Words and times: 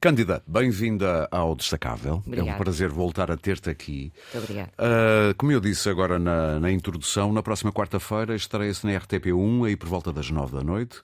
Cândida, 0.00 0.42
bem-vinda 0.46 1.28
ao 1.30 1.54
Destacável. 1.54 2.22
É 2.32 2.42
um 2.42 2.56
prazer 2.56 2.88
voltar 2.88 3.30
a 3.30 3.36
ter-te 3.36 3.68
aqui. 3.68 4.10
Muito 4.32 4.44
obrigada. 4.44 4.72
Uh, 4.78 5.34
como 5.36 5.52
eu 5.52 5.60
disse 5.60 5.90
agora 5.90 6.18
na, 6.18 6.58
na 6.58 6.72
introdução, 6.72 7.30
na 7.34 7.42
próxima 7.42 7.70
quarta-feira 7.70 8.34
estreia-se 8.34 8.86
na 8.86 8.98
RTP1, 8.98 9.66
aí 9.66 9.76
por 9.76 9.90
volta 9.90 10.10
das 10.10 10.30
nove 10.30 10.56
da 10.56 10.64
noite, 10.64 11.02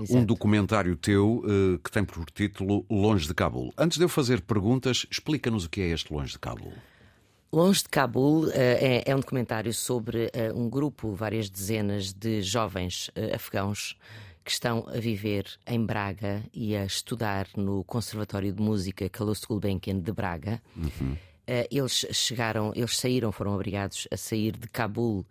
Exato. 0.00 0.18
um 0.18 0.24
documentário 0.24 0.96
teu 0.96 1.44
uh, 1.44 1.78
que 1.84 1.90
tem 1.90 2.02
por 2.02 2.24
título 2.30 2.86
Longe 2.90 3.28
de 3.28 3.34
Cabul. 3.34 3.70
Antes 3.76 3.98
de 3.98 4.04
eu 4.04 4.08
fazer 4.08 4.40
perguntas, 4.40 5.04
explica-nos 5.10 5.66
o 5.66 5.68
que 5.68 5.82
é 5.82 5.88
este 5.88 6.10
Longe 6.10 6.32
de 6.32 6.38
Cabul. 6.38 6.72
Longe 7.52 7.82
de 7.82 7.88
Cabul 7.90 8.50
eh, 8.52 9.02
é, 9.06 9.10
é 9.10 9.14
um 9.14 9.20
documentário 9.20 9.72
sobre 9.72 10.30
um 10.54 10.68
grupo, 10.68 11.14
várias 11.14 11.48
dezenas 11.48 12.12
de 12.12 12.42
jovens 12.42 13.10
afegãos 13.34 13.96
que 14.48 14.52
estão 14.52 14.86
a 14.88 14.98
viver 14.98 15.44
em 15.66 15.84
Braga 15.84 16.42
e 16.54 16.74
a 16.74 16.82
estudar 16.86 17.46
no 17.54 17.84
Conservatório 17.84 18.50
de 18.50 18.62
Música 18.62 19.06
Carlos 19.10 19.40
Gulbenkian 19.44 19.98
de 20.00 20.10
Braga. 20.10 20.62
Eh, 21.46 21.68
eles 21.70 22.06
chegaram, 22.12 22.72
eles 22.74 22.96
saíram, 22.96 23.30
foram 23.30 23.52
obrigados 23.54 24.08
a 24.10 24.16
sair 24.16 24.52
de 24.56 24.66
Cabul 24.68 25.26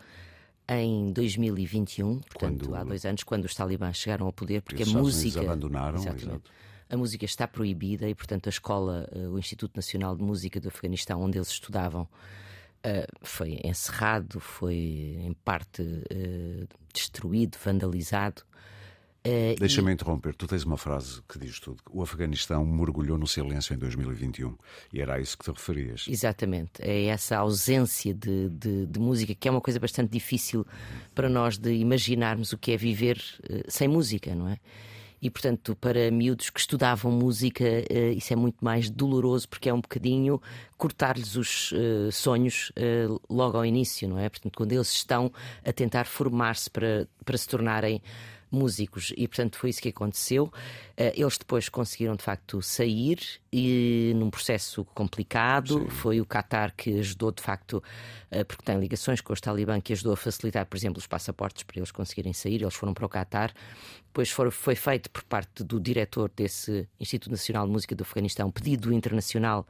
em 0.70 1.12
2021, 1.12 2.20
portanto 2.20 2.66
Quando- 2.66 2.76
há 2.76 2.84
dois 2.84 3.06
anos, 3.06 3.24
quando 3.24 3.46
os 3.46 3.56
talibãs 3.56 3.98
chegaram 3.98 4.28
ao 4.28 4.32
poder, 4.32 4.62
porque 4.62 4.84
os 4.84 4.96
a 4.96 5.00
música 5.00 5.42
abandonaram, 5.42 5.98
exato. 5.98 6.40
a 6.88 6.96
música 6.96 7.26
está 7.26 7.48
proibida 7.48 8.08
e, 8.08 8.14
portanto, 8.14 8.46
a 8.46 8.50
escola, 8.52 9.10
eh, 9.12 9.28
o 9.28 9.40
Instituto 9.40 9.76
Nacional 9.76 10.16
de 10.16 10.22
Música 10.22 10.60
do 10.60 10.68
Afeganistão, 10.68 11.20
onde 11.24 11.40
eles 11.40 11.48
estudavam, 11.50 12.08
eh, 12.84 13.08
foi 13.24 13.60
encerrado, 13.64 14.40
foi 14.40 14.76
em 15.26 15.34
parte 15.44 15.82
destruído, 16.94 17.58
vandalizado. 17.66 18.44
Eh, 19.30 19.56
Deixa-me 19.60 19.92
interromper. 19.92 20.34
Tu 20.36 20.48
tens 20.48 20.64
uma 20.64 20.78
frase 20.78 21.22
que 21.28 21.38
diz 21.38 21.60
tudo. 21.60 21.78
O 21.92 22.02
Afeganistão 22.02 22.66
mergulhou 22.66 23.18
no 23.18 23.28
silêncio 23.28 23.74
em 23.74 23.78
2021. 23.78 24.56
E 24.94 25.02
era 25.02 25.16
a 25.16 25.20
isso 25.20 25.38
que 25.38 25.44
te 25.44 25.52
referias. 25.52 26.06
Exatamente, 26.08 26.72
é 26.80 27.06
essa 27.06 27.38
ausência 27.38 28.14
de, 28.14 28.50
de- 28.50 28.86
de 28.86 29.00
música 29.00 29.36
que 29.36 29.48
é 29.48 29.52
uma 29.52 29.60
coisa 29.62 29.80
bastante 29.80 30.12
difícil 30.12 30.66
para 31.14 31.28
nós 31.28 31.58
de 31.58 31.74
imaginarmos 31.74 32.54
o 32.54 32.58
que 32.58 32.72
é 32.72 32.78
viver 32.78 33.22
eh, 33.50 33.64
sem 33.68 33.88
música, 33.88 34.34
não 34.34 34.48
é? 34.48 34.58
E 35.20 35.32
portanto, 35.32 35.76
para 35.76 36.12
miúdos 36.12 36.52
que 36.52 36.60
estudavam 36.60 37.12
música, 37.12 37.64
eh, 37.90 38.12
isso 38.16 38.32
é 38.32 38.36
muito 38.36 38.64
mais 38.64 38.88
doloroso 38.88 39.50
porque 39.50 39.68
é 39.68 39.74
um 39.74 39.82
bocadinho 39.82 40.40
cortar-lhes 40.78 41.36
os 41.36 41.74
eh, 41.74 42.12
sonhos 42.12 42.72
eh, 42.76 43.08
logo 43.28 43.58
ao 43.58 43.66
início, 43.66 44.08
não 44.08 44.20
é? 44.20 44.30
Portanto, 44.30 44.54
quando 44.56 44.72
eles 44.74 44.92
estão 44.94 45.32
a 45.66 45.74
tentar 45.74 46.06
formar-se 46.06 46.70
para, 46.70 47.08
para 47.26 47.36
se 47.36 47.48
tornarem 47.48 48.00
músicos 48.52 49.14
e 49.16 49.28
portanto 49.28 49.58
foi 49.58 49.70
isso 49.70 49.82
que 49.82 49.90
aconteceu. 49.90 50.52
Eh, 50.96 51.14
Eles 51.16 51.38
depois 51.38 51.70
conseguiram 51.70 52.16
de 52.16 52.24
facto 52.24 52.62
sair 52.62 53.20
e 53.52 54.14
num 54.16 54.30
processo 54.30 54.86
complicado 54.86 55.88
foi 55.90 56.22
o 56.22 56.26
Qatar 56.26 56.74
que 56.76 57.00
ajudou 57.00 57.32
de 57.32 57.42
facto 57.42 57.84
eh, 58.32 58.44
porque 58.44 58.64
tem 58.64 58.80
ligações 58.80 59.22
com 59.22 59.34
os 59.34 59.42
Talibã 59.42 59.80
que 59.82 59.94
ajudou 59.94 60.14
a 60.14 60.18
facilitar, 60.18 60.66
por 60.66 60.78
exemplo, 60.78 61.00
os 61.00 61.08
passaportes 61.08 61.64
para 61.64 61.78
eles 61.78 61.92
conseguirem 61.92 62.34
sair. 62.34 62.62
Eles 62.62 62.76
foram 62.76 62.94
para 62.94 63.06
o 63.06 63.10
Qatar. 63.10 63.54
Depois 64.08 64.30
foi 64.30 64.76
feito 64.76 65.10
por 65.12 65.24
parte 65.24 65.64
do 65.64 65.80
diretor 65.80 66.32
desse 66.36 66.88
Instituto 67.00 67.32
Nacional 67.32 67.66
de 67.66 67.72
Música 67.72 67.96
do 67.96 68.02
Afeganistão 68.02 68.48
um 68.48 68.52
pedido 68.52 68.92
internacional 68.92 69.68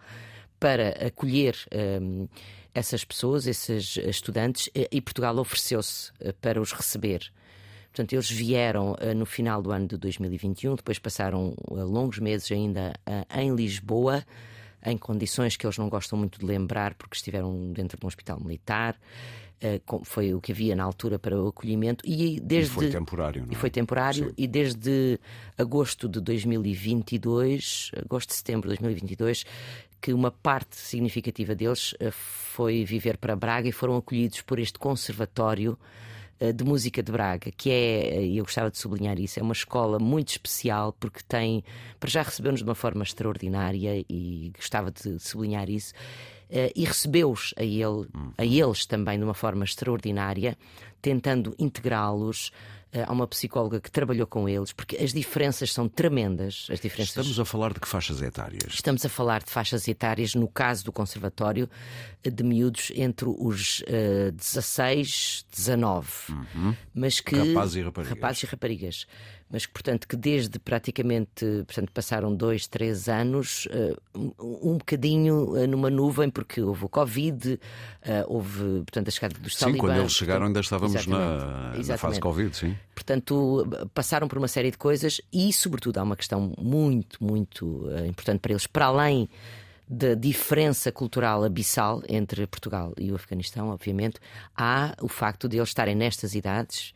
para 0.59 0.89
acolher 1.05 1.55
hum, 2.01 2.27
essas 2.73 3.03
pessoas, 3.03 3.47
esses 3.47 3.97
estudantes, 3.97 4.69
e 4.73 5.01
Portugal 5.01 5.37
ofereceu-se 5.37 6.11
eh, 6.19 6.31
para 6.31 6.61
os 6.61 6.71
receber. 6.71 7.31
Portanto, 7.97 8.13
eles 8.13 8.29
vieram 8.29 8.95
eh, 8.99 9.15
no 9.15 9.25
final 9.25 9.59
do 9.59 9.71
ano 9.71 9.87
de 9.87 9.97
2021, 9.97 10.75
depois 10.75 10.99
passaram 10.99 11.55
eh, 11.71 11.73
longos 11.81 12.19
meses 12.19 12.51
ainda 12.51 12.93
eh, 13.07 13.25
em 13.41 13.55
Lisboa, 13.55 14.23
em 14.85 14.95
condições 14.95 15.57
que 15.57 15.65
eles 15.65 15.79
não 15.79 15.89
gostam 15.89 16.15
muito 16.19 16.39
de 16.39 16.45
lembrar, 16.45 16.93
porque 16.93 17.15
estiveram 17.15 17.73
dentro 17.73 17.97
de 17.99 18.05
um 18.05 18.07
hospital 18.07 18.39
militar. 18.39 18.95
com- 19.87 20.03
Foi 20.05 20.31
o 20.35 20.39
que 20.39 20.51
havia 20.51 20.75
na 20.75 20.83
altura 20.83 21.17
para 21.17 21.35
o 21.41 21.47
acolhimento. 21.47 22.05
E 22.07 22.39
desde. 22.39 22.71
E 22.71 22.75
foi 22.75 22.89
temporário, 22.91 23.41
não 23.41 23.49
é? 23.49 23.53
E 23.53 23.55
foi 23.55 23.69
temporário, 23.71 24.31
e 24.37 24.45
desde 24.47 25.19
agosto 25.57 26.07
de 26.07 26.21
2022, 26.21 27.89
agosto 28.05 28.29
de 28.29 28.35
setembro 28.35 28.69
de 28.69 28.75
2022, 28.77 29.43
que 29.99 30.13
uma 30.13 30.29
parte 30.29 30.75
significativa 30.77 31.55
deles 31.55 31.95
foi 32.11 32.85
viver 32.85 33.17
para 33.17 33.35
Braga 33.35 33.67
e 33.67 33.71
foram 33.71 33.97
acolhidos 33.97 34.41
por 34.41 34.59
este 34.59 34.77
conservatório 34.77 35.75
de 36.53 36.63
música 36.63 37.01
de 37.01 37.11
Braga, 37.11 37.51
que 37.51 37.69
é, 37.69 38.23
e 38.23 38.37
eu 38.37 38.43
gostava 38.45 38.69
de 38.69 38.77
sublinhar 38.77 39.19
isso, 39.19 39.39
é 39.39 39.43
uma 39.43 39.53
escola 39.53 39.99
muito 39.99 40.29
especial 40.29 40.93
porque 40.99 41.19
tem, 41.27 41.63
para 41.99 42.09
já 42.09 42.21
recebeu-nos 42.21 42.59
de 42.59 42.65
uma 42.65 42.75
forma 42.75 43.03
extraordinária 43.03 44.05
e 44.09 44.51
gostava 44.55 44.91
de 44.91 45.19
sublinhar 45.19 45.69
isso. 45.69 45.93
eh, 46.49 46.71
e 46.75 46.85
recebeu-os 46.85 47.53
a, 47.57 47.63
ele, 47.63 48.07
a 48.37 48.45
eles 48.45 48.85
também 48.85 49.17
de 49.17 49.23
uma 49.23 49.33
forma 49.33 49.63
extraordinária, 49.63 50.57
tentando 51.01 51.55
integrá-los. 51.59 52.51
Eh, 52.97 53.05
Há 53.07 53.11
uma 53.11 53.27
psicóloga 53.27 53.79
que 53.79 53.91
trabalhou 53.91 54.25
com 54.27 54.47
eles, 54.49 54.71
porque 54.73 54.95
as 54.97 55.13
diferenças 55.13 55.71
são 55.71 55.87
tremendas. 55.87 56.67
As 56.71 56.79
diferenças 56.79 57.09
Estamos 57.09 57.39
a 57.39 57.45
falar 57.45 57.73
de 57.73 57.79
que 57.79 57.87
faixas 57.87 58.21
etárias? 58.21 58.73
Estamos 58.73 59.05
a 59.05 59.09
falar 59.09 59.43
de 59.43 59.51
faixas 59.51 59.87
etárias, 59.87 60.33
no 60.35 60.47
caso 60.47 60.83
do 60.85 60.91
Conservatório, 60.91 61.69
de 62.23 62.43
miúdos 62.43 62.91
entre 62.95 63.27
os 63.29 63.83
eh, 63.87 64.31
16 64.31 65.45
19. 65.55 66.07
Mas 66.93 67.19
que, 67.19 67.35
Rapazes 67.35 67.75
e 67.75 67.81
raparigas. 67.83 68.15
rapazes 68.17 68.43
e 68.43 68.45
raparigas. 68.45 69.07
Mas 69.49 69.65
que, 69.65 69.71
portanto, 69.71 70.07
que 70.07 70.17
desde 70.17 70.59
praticamente 70.59 71.45
portanto, 71.65 71.91
passaram 71.93 72.35
dois, 72.35 72.67
três 72.67 73.07
anos, 73.07 73.67
eh, 73.71 73.95
um, 74.13 74.77
bocadinho 74.77 75.55
eh, 75.55 75.65
numa 75.65 75.89
nuvem, 75.89 76.29
porque 76.29 76.61
houve 76.61 76.85
o 76.85 76.89
Covid, 76.89 77.57
eh, 78.01 78.25
houve, 78.27 78.79
portanto, 78.79 79.07
a 79.07 79.11
chegada 79.11 79.39
dos 79.39 79.55
Sim, 79.55 79.65
talibãs. 79.65 79.81
quando 79.81 79.99
eles 79.99 80.11
chegaram 80.11 80.39
portanto, 80.41 80.47
ainda 80.47 80.59
estávamos 80.59 81.07
na, 81.07 81.73
exatamente, 81.77 81.87
na 81.87 81.97
fase. 81.97 82.19
Covid, 82.19 82.57
sim. 82.57 82.75
Portanto, 82.93 83.89
passaram 83.93 84.27
por 84.27 84.37
uma 84.37 84.49
série 84.49 84.69
de 84.69 84.77
coisas 84.77 85.21
e, 85.31 85.53
sobretudo, 85.53 85.99
há 85.99 86.03
uma 86.03 86.17
questão 86.17 86.53
muito, 86.57 87.23
muito 87.23 87.89
importante 88.05 88.41
para 88.41 88.51
eles, 88.51 88.67
para 88.67 88.87
além 88.87 89.29
da 89.87 90.13
diferença 90.15 90.91
cultural 90.91 91.45
abissal 91.45 92.03
entre 92.09 92.45
Portugal 92.47 92.93
e 92.97 93.09
o 93.11 93.15
Afeganistão, 93.15 93.69
obviamente, 93.69 94.19
há 94.55 94.93
o 95.01 95.07
facto 95.07 95.47
de 95.47 95.57
eles 95.57 95.69
estarem 95.69 95.95
nestas 95.95 96.35
idades 96.35 96.93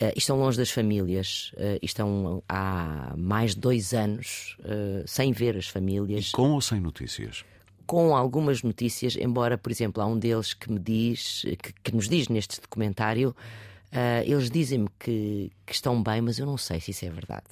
eh, 0.00 0.12
e 0.14 0.18
estão 0.18 0.38
longe 0.38 0.56
das 0.56 0.70
famílias, 0.70 1.52
eh, 1.56 1.78
e 1.82 1.86
estão 1.86 2.42
há 2.48 3.14
mais 3.16 3.54
de 3.54 3.60
dois 3.60 3.92
anos 3.92 4.56
eh, 4.64 5.02
sem 5.06 5.32
ver 5.32 5.56
as 5.56 5.68
famílias 5.68 6.30
Com 6.30 6.52
ou 6.52 6.60
sem 6.60 6.80
notícias? 6.80 7.44
com 7.86 8.14
algumas 8.14 8.62
notícias, 8.62 9.16
embora, 9.16 9.56
por 9.56 9.72
exemplo, 9.72 10.02
há 10.02 10.06
um 10.06 10.18
deles 10.18 10.52
que 10.52 10.70
me 10.70 10.78
diz, 10.78 11.46
que, 11.58 11.72
que 11.82 11.96
nos 11.96 12.06
diz 12.06 12.28
neste 12.28 12.60
documentário, 12.60 13.34
eles 14.26 14.50
dizem-me 14.50 14.90
que, 14.98 15.50
que 15.64 15.72
estão 15.72 16.02
bem, 16.02 16.20
mas 16.20 16.38
eu 16.38 16.44
não 16.44 16.58
sei 16.58 16.80
se 16.80 16.90
isso 16.90 17.06
é 17.06 17.08
verdade. 17.08 17.46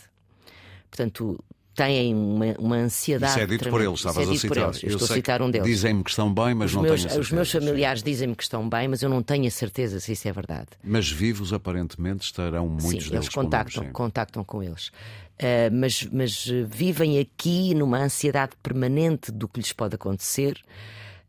Portanto, 0.91 1.43
têm 1.77 2.15
uma, 2.15 2.47
uma 2.59 2.77
ansiedade. 2.77 3.33
Isso 3.33 3.41
é 3.41 3.47
dito 3.47 3.69
por 3.69 3.79
tremenda. 3.79 3.91
eles, 3.91 3.99
Isso 4.01 4.09
estavas 4.09 4.29
é 4.29 4.31
a 4.31 4.35
por 4.35 4.41
citar. 4.41 4.65
eles. 4.65 4.83
Eu 4.83 4.89
estou 4.91 5.05
a 5.05 5.09
citar 5.09 5.43
um 5.43 5.51
deles. 5.51 5.67
Dizem-me 5.69 6.03
que 6.03 6.11
estão 6.11 6.33
bem, 6.35 6.55
mas 6.55 6.71
Os 6.71 6.75
não 6.75 6.83
meus, 6.83 7.05
tenho 7.05 7.15
a 7.17 7.21
os 7.21 7.31
meus 7.31 7.49
certeza, 7.51 7.71
familiares 7.71 8.03
dizem-me 8.03 8.35
que 8.35 8.43
estão 8.43 8.69
bem, 8.69 8.89
mas 8.89 9.03
eu 9.03 9.09
não 9.09 9.23
tenho 9.23 9.47
a 9.47 9.51
certeza 9.51 10.01
se 10.01 10.13
isso 10.13 10.27
é 10.27 10.33
verdade. 10.33 10.69
Mas 10.83 11.09
vivos, 11.11 11.53
aparentemente, 11.53 12.25
estarão 12.25 12.67
muitos 12.69 13.05
Sim, 13.05 13.11
deles 13.11 13.13
eles 13.13 13.29
contactam, 13.29 13.85
sim. 13.85 13.93
contactam 13.93 14.43
com 14.43 14.63
eles. 14.63 14.91
Ah, 15.39 15.71
mas, 15.71 16.03
mas 16.11 16.47
vivem 16.67 17.19
aqui 17.21 17.75
numa 17.75 17.99
ansiedade 17.99 18.53
permanente 18.63 19.31
do 19.31 19.47
que 19.47 19.61
lhes 19.61 19.73
pode 19.73 19.95
acontecer. 19.95 20.59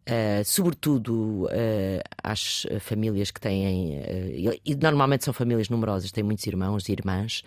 ah, 0.06 0.42
sobretudo 0.46 1.48
ah, 1.52 2.02
às 2.32 2.66
famílias 2.80 3.32
que 3.32 3.42
têm, 3.42 4.00
e 4.00 4.62
e 4.66 4.76
normalmente 4.76 5.26
são 5.26 5.34
famílias 5.34 5.68
numerosas, 5.70 6.12
têm 6.12 6.24
muitos 6.24 6.48
irmãos 6.48 6.88
e 6.88 6.94
irmãs. 6.94 7.44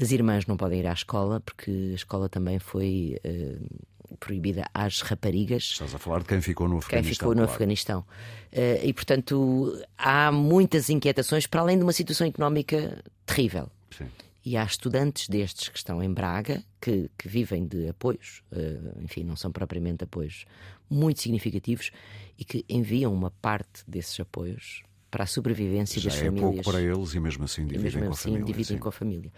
As 0.00 0.12
irmãs 0.12 0.46
não 0.46 0.56
podem 0.56 0.80
ir 0.80 0.86
à 0.86 0.92
escola 0.92 1.40
porque 1.40 1.70
a 1.92 1.94
escola 1.94 2.28
também 2.28 2.58
foi 2.58 3.18
ah, 3.24 4.16
proibida 4.20 4.64
às 4.72 5.00
raparigas 5.00 5.64
Estás 5.64 5.94
a 5.94 5.98
falar 5.98 6.20
de 6.20 6.26
quem 6.26 6.40
ficou 6.40 6.66
no 6.68 6.74
quem 6.80 6.98
Afeganistão. 6.98 7.14
ficou 7.14 7.30
no 7.30 7.36
claro. 7.42 7.50
Afeganistão. 7.50 8.04
Eh, 8.52 8.80
e, 8.86 8.92
portanto, 8.92 9.82
há 9.96 10.32
muitas 10.32 10.88
inquietações 10.88 11.46
para 11.46 11.60
além 11.60 11.76
de 11.76 11.82
uma 11.82 11.92
situação 11.92 12.26
económica 12.26 13.02
terrível. 13.26 13.70
Sim. 13.90 14.06
E 14.44 14.56
há 14.56 14.64
estudantes 14.64 15.28
destes 15.28 15.68
que 15.68 15.76
estão 15.76 16.02
em 16.02 16.10
Braga, 16.12 16.62
que, 16.80 17.10
que 17.18 17.28
vivem 17.28 17.66
de 17.66 17.88
apoios, 17.88 18.42
eh, 18.52 18.78
enfim, 19.02 19.24
não 19.24 19.36
são 19.36 19.52
propriamente 19.52 20.04
apoios 20.04 20.46
muito 20.88 21.20
significativos, 21.20 21.90
e 22.38 22.44
que 22.44 22.64
enviam 22.68 23.12
uma 23.12 23.30
parte 23.30 23.82
desses 23.86 24.18
apoios 24.20 24.82
para 25.10 25.24
a 25.24 25.26
sobrevivência 25.26 26.00
Já 26.00 26.08
das 26.10 26.18
é 26.18 26.24
famílias. 26.24 26.54
pouco 26.54 26.70
para 26.70 26.80
eles 26.80 27.14
e 27.14 27.20
mesmo 27.20 27.44
assim 27.44 27.62
dividem 27.66 27.82
mesmo 27.84 28.00
com 28.00 28.06
a 28.06 28.10
assim 28.12 28.22
família. 28.30 28.46
dividem 28.46 28.76
sim. 28.76 28.78
com 28.78 28.88
a 28.88 28.92
família. 28.92 29.32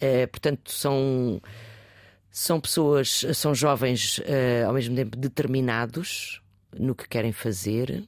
Eh, 0.00 0.26
portanto, 0.26 0.72
são, 0.72 1.40
são 2.30 2.60
pessoas, 2.60 3.24
são 3.34 3.54
jovens 3.54 4.20
eh, 4.24 4.64
ao 4.66 4.72
mesmo 4.72 4.96
tempo 4.96 5.16
determinados 5.16 6.40
no 6.78 6.94
que 6.94 7.08
querem 7.08 7.32
fazer, 7.32 8.04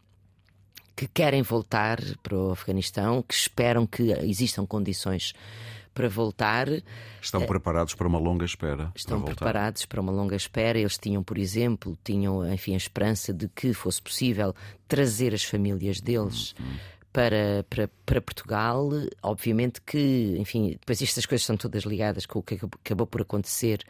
que 0.97 1.07
querem 1.07 1.43
voltar 1.43 1.99
para 2.23 2.37
o 2.37 2.53
Afeganistão, 2.53 3.23
que 3.23 3.35
esperam 3.35 3.87
que 3.87 4.13
existam 4.25 4.67
condições 4.67 5.35
para 5.95 6.09
voltar. 6.09 6.69
Estão 7.21 7.45
preparados 7.45 7.95
para 7.95 8.07
uma 8.07 8.19
longa 8.19 8.45
espera. 8.45 8.91
Estão 8.95 9.21
para 9.21 9.35
preparados 9.35 9.85
para 9.85 10.01
uma 10.01 10.13
longa 10.13 10.37
espera. 10.37 10.79
Eles 10.79 10.99
tinham, 10.99 11.23
por 11.23 11.39
exemplo, 11.39 11.99
tinham, 12.03 12.51
enfim, 12.53 12.75
a 12.75 12.77
esperança 12.77 13.33
de 13.33 13.49
que 13.49 13.73
fosse 13.73 14.01
possível 14.01 14.55
trazer 14.89 15.35
as 15.35 15.45
famílias 15.45 16.01
deles. 16.01 16.55
Uhum. 16.59 16.77
Para, 17.13 17.65
para, 17.69 17.91
para, 18.07 18.23
Portugal, 18.23 18.89
obviamente 19.23 19.83
que, 19.83 20.35
enfim, 20.39 20.71
depois 20.71 21.03
estas 21.03 21.27
coisas 21.27 21.45
são 21.45 21.59
todas 21.59 21.85
ligadas 21.85 22.25
com 22.25 22.39
o 22.39 22.43
que 22.43 22.55
acabou 22.55 23.07
por 23.07 23.21
acontecer 23.21 23.83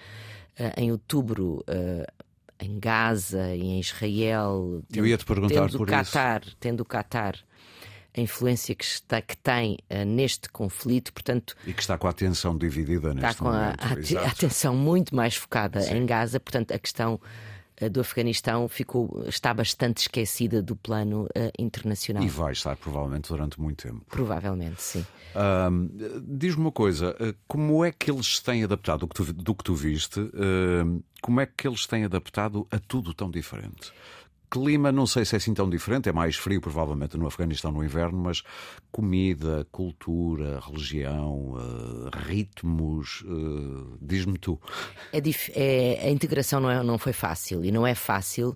uh, 0.59 0.73
em 0.77 0.91
outubro 0.91 1.65
uh, 1.69 2.25
em 2.59 2.81
Gaza 2.81 3.55
e 3.55 3.63
em 3.63 3.81
Israel. 3.81 4.83
Eu 4.93 5.07
ia 5.07 5.17
te 5.17 5.25
perguntar 5.25 5.67
tendo 5.67 5.79
por 5.79 5.87
Qatar, 5.87 6.43
isso. 6.45 6.57
Tendo 6.59 6.81
o 6.81 6.85
Qatar 6.85 7.37
a 8.15 8.21
influência 8.21 8.75
que, 8.75 8.85
está, 8.85 9.23
que 9.23 9.37
tem 9.37 9.79
uh, 9.91 10.05
neste 10.05 10.49
conflito, 10.49 11.13
portanto. 11.13 11.57
E 11.67 11.73
que 11.73 11.81
está 11.81 11.97
com 11.97 12.07
a 12.07 12.11
atenção 12.11 12.57
dividida 12.57 13.15
neste 13.15 13.31
está 13.31 13.45
com 13.45 13.51
momento. 13.51 14.17
A, 14.17 14.21
a, 14.21 14.25
a 14.25 14.29
atenção 14.29 14.77
muito 14.77 15.15
mais 15.17 15.35
focada 15.35 15.81
Sim. 15.81 15.95
em 15.95 16.07
Gaza, 16.07 16.39
portanto, 16.39 16.73
a 16.73 16.79
questão 16.79 17.19
do 17.89 18.01
Afeganistão 18.01 18.69
ficou, 18.69 19.25
está 19.27 19.53
bastante 19.53 19.99
esquecida 19.99 20.63
do 20.63 20.77
plano 20.77 21.25
uh, 21.25 21.53
internacional. 21.59 22.23
E 22.23 22.29
vai 22.29 22.53
estar 22.53 22.77
provavelmente 22.77 23.29
durante 23.29 23.61
muito 23.61 23.87
tempo. 23.87 24.05
Provavelmente, 24.09 24.83
sim. 24.83 25.05
Diz-me 26.27 26.63
uma 26.63 26.73
coisa, 26.73 27.17
como 27.49 27.85
é 27.85 27.91
que 27.91 28.11
eles 28.11 28.39
têm 28.39 28.65
adaptado 28.65 29.01
do 29.01 29.09
que 29.09 29.15
tu, 29.15 29.33
do 29.33 29.55
que 29.55 29.65
tu 29.65 29.75
viste? 29.75 30.21
como 31.23 31.41
é 31.41 31.47
que 31.47 31.67
eles 31.67 31.87
têm 31.87 32.05
adaptado 32.05 32.67
a 32.71 32.79
tudo 32.79 33.15
tão 33.15 33.31
diferente? 33.31 33.93
Clima, 34.53 34.93
não 34.93 35.07
sei 35.07 35.25
se 35.25 35.35
é 35.35 35.39
assim 35.39 35.55
tão 35.55 35.71
diferente, 35.71 36.11
é 36.11 36.13
mais 36.13 36.37
frio 36.37 36.61
provavelmente 36.61 37.17
no 37.17 37.27
Afeganistão 37.27 37.73
no 37.73 37.83
inverno, 37.83 38.19
mas 38.19 38.43
comida, 38.91 39.67
cultura, 39.73 40.61
religião, 40.61 41.55
uh, 41.55 42.11
ritmos, 42.29 43.23
uh, 43.23 43.97
diz-me 43.99 44.37
tu. 44.37 44.61
É, 45.11 45.23
é, 45.55 46.07
a 46.07 46.11
integração 46.11 46.61
não, 46.61 46.71
é, 46.71 46.83
não 46.83 46.99
foi 46.99 47.15
fácil 47.15 47.65
e 47.65 47.73
não 47.73 47.87
é 47.87 47.95
fácil 47.95 48.55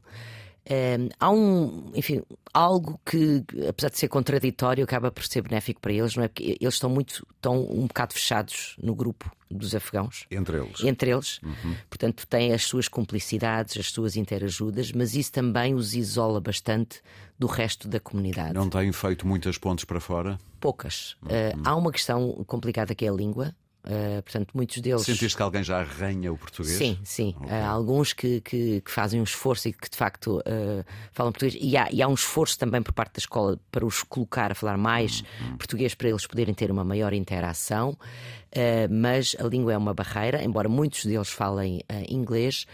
há 1.18 1.30
um, 1.30 1.90
enfim, 1.94 2.22
algo 2.52 3.00
que, 3.04 3.44
apesar 3.68 3.90
de 3.90 3.98
ser 3.98 4.08
contraditório, 4.08 4.82
acaba 4.82 5.10
por 5.10 5.24
ser 5.24 5.42
benéfico 5.42 5.80
para 5.80 5.92
eles, 5.92 6.16
não 6.16 6.24
é? 6.24 6.28
Porque 6.28 6.56
eles 6.60 6.74
estão 6.74 6.90
muito, 6.90 7.26
estão 7.34 7.62
um 7.70 7.86
bocado 7.86 8.14
fechados 8.14 8.76
no 8.82 8.94
grupo 8.94 9.30
dos 9.50 9.74
afegãos. 9.74 10.26
Entre 10.30 10.56
eles. 10.56 10.82
Entre 10.82 11.10
eles. 11.10 11.40
Uhum. 11.42 11.76
Portanto, 11.88 12.26
têm 12.26 12.52
as 12.52 12.64
suas 12.64 12.88
cumplicidades, 12.88 13.76
as 13.76 13.90
suas 13.90 14.16
interajudas, 14.16 14.90
mas 14.92 15.14
isso 15.14 15.32
também 15.32 15.74
os 15.74 15.94
isola 15.94 16.40
bastante 16.40 17.00
do 17.38 17.46
resto 17.46 17.86
da 17.86 18.00
comunidade. 18.00 18.54
Não 18.54 18.68
têm 18.68 18.90
feito 18.92 19.26
muitas 19.26 19.58
pontes 19.58 19.84
para 19.84 20.00
fora? 20.00 20.38
Poucas. 20.58 21.16
Uhum. 21.22 21.28
Uh, 21.28 21.62
há 21.64 21.76
uma 21.76 21.92
questão 21.92 22.44
complicada 22.46 22.94
que 22.94 23.04
é 23.04 23.08
a 23.08 23.12
língua. 23.12 23.54
Uh, 23.86 24.20
portanto, 24.20 24.50
muitos 24.52 24.78
deles. 24.80 25.02
Sentiste 25.02 25.36
que 25.36 25.42
alguém 25.42 25.62
já 25.62 25.78
arranha 25.78 26.32
o 26.32 26.36
português? 26.36 26.76
Sim, 26.76 26.98
sim. 27.04 27.36
Okay. 27.38 27.56
Há 27.56 27.68
alguns 27.68 28.12
que, 28.12 28.40
que, 28.40 28.80
que, 28.80 28.90
fazem 28.90 29.20
um 29.20 29.24
esforço 29.24 29.68
e 29.68 29.72
que 29.72 29.88
de 29.88 29.96
facto 29.96 30.38
uh, 30.40 30.84
falam 31.12 31.30
português. 31.30 31.56
E 31.62 31.76
há, 31.76 31.88
e 31.92 32.02
há, 32.02 32.08
um 32.08 32.14
esforço 32.14 32.58
também 32.58 32.82
por 32.82 32.92
parte 32.92 33.14
da 33.14 33.18
escola 33.18 33.60
para 33.70 33.86
os 33.86 34.02
colocar 34.02 34.50
a 34.50 34.56
falar 34.56 34.76
mais 34.76 35.22
uhum. 35.40 35.56
português 35.56 35.94
para 35.94 36.08
eles 36.08 36.26
poderem 36.26 36.52
ter 36.52 36.68
uma 36.68 36.82
maior 36.82 37.12
interação. 37.12 37.90
Uh, 37.90 38.90
mas 38.90 39.36
a 39.38 39.44
língua 39.44 39.72
é 39.72 39.78
uma 39.78 39.94
barreira, 39.94 40.42
embora 40.42 40.68
muitos 40.68 41.04
deles 41.04 41.28
falem 41.28 41.80
inglês. 42.08 42.66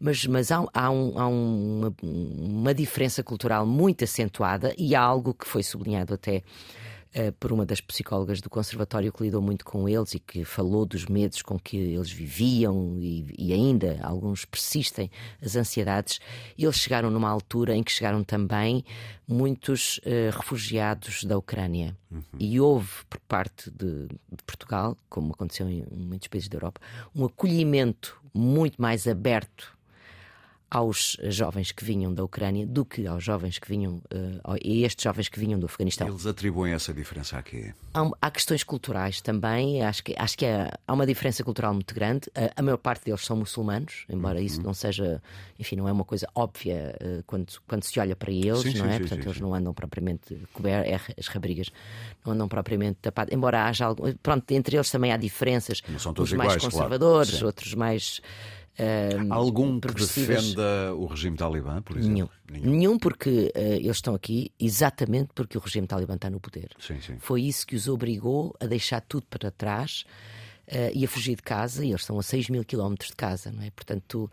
Mas, 0.00 0.24
mas 0.26 0.50
há, 0.50 0.64
há, 0.72 0.90
um, 0.90 1.18
há 1.18 1.26
uma, 1.26 1.94
uma 2.02 2.74
diferença 2.74 3.22
cultural 3.22 3.66
muito 3.66 4.04
acentuada 4.04 4.74
e 4.78 4.94
há 4.94 5.00
algo 5.00 5.34
que 5.34 5.46
foi 5.46 5.62
sublinhado 5.62 6.14
até 6.14 6.42
por 7.38 7.52
uma 7.52 7.64
das 7.64 7.80
psicólogas 7.80 8.40
do 8.40 8.50
conservatório 8.50 9.12
que 9.12 9.22
lidou 9.22 9.40
muito 9.40 9.64
com 9.64 9.88
eles 9.88 10.14
e 10.14 10.18
que 10.18 10.44
falou 10.44 10.84
dos 10.84 11.06
medos 11.06 11.42
com 11.42 11.58
que 11.58 11.76
eles 11.76 12.10
viviam 12.10 12.98
e, 13.00 13.32
e 13.38 13.52
ainda 13.52 13.98
alguns 14.02 14.44
persistem, 14.44 15.10
as 15.40 15.56
ansiedades. 15.56 16.20
Eles 16.58 16.76
chegaram 16.76 17.10
numa 17.10 17.28
altura 17.28 17.74
em 17.74 17.82
que 17.82 17.92
chegaram 17.92 18.24
também 18.24 18.84
muitos 19.26 19.98
uh, 19.98 20.36
refugiados 20.36 21.24
da 21.24 21.38
Ucrânia. 21.38 21.96
Uhum. 22.10 22.22
E 22.38 22.60
houve, 22.60 23.04
por 23.08 23.20
parte 23.20 23.70
de, 23.70 24.06
de, 24.06 24.42
Portugal, 24.46 24.96
como 25.08 25.32
aconteceu 25.32 25.68
em 25.68 25.84
muitos 25.90 26.28
países 26.28 26.48
da 26.48 26.56
Europa, 26.56 26.80
um 27.14 27.24
acolhimento 27.24 28.20
muito 28.32 28.80
mais 28.80 29.06
aberto 29.06 29.76
aos 30.74 31.16
jovens 31.28 31.70
que 31.70 31.84
vinham 31.84 32.12
da 32.12 32.24
Ucrânia 32.24 32.66
do 32.66 32.84
que 32.84 33.06
aos 33.06 33.22
jovens 33.22 33.60
que 33.60 33.68
vinham, 33.68 34.02
uh, 34.12 34.56
estes 34.60 35.04
jovens 35.04 35.28
que 35.28 35.38
vinham 35.38 35.56
do 35.56 35.66
Afeganistão. 35.66 36.08
Eles 36.08 36.26
atribuem 36.26 36.72
essa 36.72 36.92
diferença 36.92 37.38
aqui? 37.38 37.72
Há, 37.94 38.10
há 38.20 38.28
questões 38.28 38.64
culturais 38.64 39.20
também, 39.20 39.84
acho 39.84 40.02
que, 40.02 40.16
acho 40.18 40.36
que 40.36 40.44
há, 40.44 40.76
há 40.84 40.92
uma 40.92 41.06
diferença 41.06 41.44
cultural 41.44 41.72
muito 41.72 41.94
grande. 41.94 42.28
A, 42.34 42.60
a, 42.60 42.62
maior 42.62 42.78
parte 42.78 43.04
deles 43.04 43.24
são 43.24 43.36
muçulmanos, 43.36 44.04
embora 44.08 44.40
uhum. 44.40 44.44
isso 44.44 44.60
não 44.64 44.74
seja, 44.74 45.22
enfim, 45.60 45.76
não 45.76 45.88
é 45.88 45.92
uma 45.92 46.04
coisa 46.04 46.26
óbvia 46.34 46.96
uh, 47.00 47.22
quando, 47.24 47.52
quando 47.68 47.84
se 47.84 48.00
olha 48.00 48.16
para 48.16 48.32
eles, 48.32 48.62
sim, 48.62 48.76
não 48.76 48.86
é? 48.86 48.94
Sim, 48.94 48.98
Portanto, 48.98 49.22
sim, 49.22 49.28
eles 49.28 49.40
não 49.40 49.54
andam 49.54 49.72
propriamente 49.72 50.36
cobertos, 50.52 50.90
é, 50.90 51.14
as 51.16 51.28
raparigas 51.28 51.70
não 52.26 52.32
andam 52.32 52.48
propriamente 52.48 52.98
tapadas, 53.00 53.32
embora 53.32 53.66
haja 53.66 53.86
algo, 53.86 54.12
pronto, 54.20 54.50
entre 54.50 54.76
eles 54.76 54.90
também 54.90 55.12
há 55.12 55.16
diferenças. 55.16 55.80
Não 55.88 56.00
são 56.00 56.12
todos 56.12 56.32
iguais, 56.32 56.48
mais 56.48 56.64
conservadores, 56.64 57.30
claro. 57.30 57.46
outros 57.46 57.74
mais 57.74 58.20
Uh, 58.78 59.32
Algum 59.32 59.78
que 59.78 59.94
defenda 59.94 60.94
o 60.94 61.06
regime 61.06 61.36
talibã, 61.36 61.80
por 61.80 61.96
exemplo? 61.96 62.12
Nenhum. 62.12 62.28
Nenhum, 62.50 62.76
Nenhum 62.76 62.98
porque 62.98 63.52
uh, 63.54 63.58
eles 63.58 63.96
estão 63.96 64.14
aqui 64.14 64.50
exatamente 64.58 65.30
porque 65.32 65.56
o 65.56 65.60
regime 65.60 65.86
talibã 65.86 66.14
está 66.14 66.28
no 66.28 66.40
poder. 66.40 66.70
Sim, 66.78 67.00
sim. 67.00 67.16
Foi 67.20 67.42
isso 67.42 67.66
que 67.66 67.76
os 67.76 67.86
obrigou 67.88 68.54
a 68.60 68.66
deixar 68.66 69.00
tudo 69.00 69.26
para 69.30 69.50
trás 69.50 70.04
uh, 70.68 70.90
e 70.92 71.04
a 71.04 71.08
fugir 71.08 71.36
de 71.36 71.42
casa. 71.42 71.84
E 71.84 71.90
eles 71.90 72.00
estão 72.00 72.18
a 72.18 72.22
6 72.22 72.50
mil 72.50 72.64
quilómetros 72.64 73.10
de 73.10 73.16
casa, 73.16 73.52
não 73.52 73.62
é? 73.62 73.70
Portanto, 73.70 74.30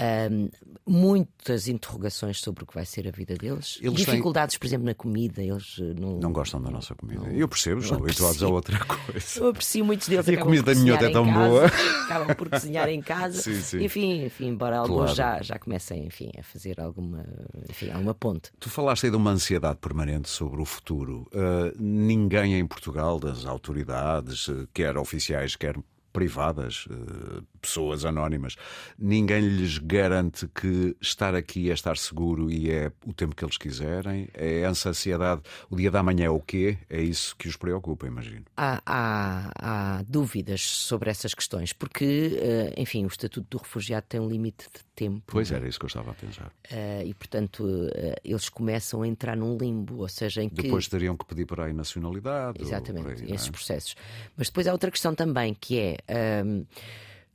um, 0.00 0.48
muitas 0.86 1.68
interrogações 1.68 2.40
sobre 2.40 2.64
o 2.64 2.66
que 2.66 2.74
vai 2.74 2.84
ser 2.84 3.06
a 3.06 3.10
vida 3.10 3.34
deles. 3.34 3.78
Eles 3.82 3.94
Dificuldades, 3.94 4.54
têm... 4.54 4.60
por 4.60 4.66
exemplo, 4.66 4.86
na 4.86 4.94
comida. 4.94 5.42
Eles 5.42 5.76
eh, 5.78 5.94
não, 5.98 6.18
não 6.18 6.32
gostam 6.32 6.60
da 6.62 6.70
nossa 6.70 6.94
comida. 6.94 7.20
Não, 7.20 7.30
eu 7.30 7.46
percebo, 7.46 7.80
estão 7.80 7.98
habituados 7.98 8.42
a 8.42 8.48
outra 8.48 8.78
coisa. 8.84 9.40
Eu 9.40 9.48
aprecio 9.48 9.84
muitos 9.84 10.08
deles. 10.08 10.26
E 10.26 10.34
a 10.34 10.40
comida 10.40 10.74
minhota 10.74 11.06
é 11.06 11.10
tão 11.10 11.26
casa, 11.26 11.38
boa. 11.38 11.66
Acabam 12.06 12.36
por 12.36 12.48
cozinhar 12.48 12.88
em 12.88 13.02
casa. 13.02 13.42
sim, 13.42 13.60
sim. 13.60 13.84
Enfim, 13.84 14.24
enfim, 14.24 14.48
embora 14.48 14.76
claro. 14.76 14.92
alguns 14.92 15.14
já, 15.14 15.42
já 15.42 15.58
comecem 15.58 16.06
enfim, 16.06 16.30
a 16.38 16.42
fazer 16.42 16.80
alguma, 16.80 17.24
enfim, 17.68 17.90
alguma 17.90 18.14
ponte. 18.14 18.50
Tu 18.58 18.70
falaste 18.70 19.04
aí 19.04 19.10
de 19.10 19.16
uma 19.16 19.30
ansiedade 19.30 19.78
permanente 19.78 20.28
sobre 20.28 20.60
o 20.60 20.64
futuro. 20.64 21.28
Uh, 21.32 21.72
ninguém 21.78 22.58
em 22.58 22.66
Portugal, 22.66 23.20
das 23.20 23.44
autoridades, 23.44 24.48
eh, 24.48 24.66
quer 24.72 24.96
oficiais, 24.96 25.54
quer 25.56 25.76
privadas, 26.12 26.86
eh, 26.90 27.42
pessoas 27.62 28.04
anónimas. 28.04 28.56
Ninguém 28.98 29.40
lhes 29.40 29.78
garante 29.78 30.48
que 30.48 30.96
estar 31.00 31.34
aqui 31.34 31.70
é 31.70 31.72
estar 31.72 31.96
seguro 31.96 32.50
e 32.50 32.70
é 32.70 32.90
o 33.06 33.12
tempo 33.12 33.36
que 33.36 33.44
eles 33.44 33.56
quiserem. 33.56 34.28
É 34.34 34.62
essa 34.62 34.90
ansiedade. 34.90 35.42
O 35.70 35.76
dia 35.76 35.90
da 35.90 36.02
manhã 36.02 36.26
é 36.26 36.30
o 36.30 36.40
quê? 36.40 36.76
É 36.90 37.00
isso 37.00 37.36
que 37.36 37.48
os 37.48 37.56
preocupa, 37.56 38.06
imagino. 38.06 38.44
Há, 38.56 38.82
há, 38.84 39.52
há 39.54 40.02
dúvidas 40.02 40.60
sobre 40.62 41.08
essas 41.08 41.32
questões, 41.32 41.72
porque, 41.72 42.38
eh, 42.40 42.74
enfim, 42.76 43.04
o 43.04 43.08
Estatuto 43.08 43.46
do 43.48 43.58
Refugiado 43.58 44.06
tem 44.08 44.20
um 44.20 44.28
limite 44.28 44.66
de 44.74 44.84
tempo. 44.94 45.22
Pois 45.26 45.50
era 45.52 45.66
isso 45.66 45.78
que 45.78 45.84
eu 45.84 45.88
estava 45.88 46.10
a 46.10 46.14
pensar. 46.14 46.52
Uh, 46.70 47.06
e, 47.06 47.14
portanto, 47.14 47.64
uh, 47.64 47.90
eles 48.24 48.48
começam 48.48 49.02
a 49.02 49.08
entrar 49.08 49.36
num 49.36 49.56
limbo, 49.56 49.98
ou 49.98 50.08
seja, 50.08 50.42
em 50.42 50.48
que. 50.48 50.62
Depois 50.62 50.88
teriam 50.88 51.16
que 51.16 51.24
pedir 51.24 51.46
para 51.46 51.66
a 51.66 51.72
nacionalidade. 51.72 52.60
Exatamente, 52.60 53.22
aí, 53.22 53.32
esses 53.32 53.48
é? 53.48 53.50
processos. 53.50 53.94
Mas 54.36 54.48
depois 54.48 54.66
há 54.66 54.72
outra 54.72 54.90
questão 54.90 55.14
também, 55.14 55.54
que 55.54 55.78
é. 55.78 56.44
Um, 56.44 56.66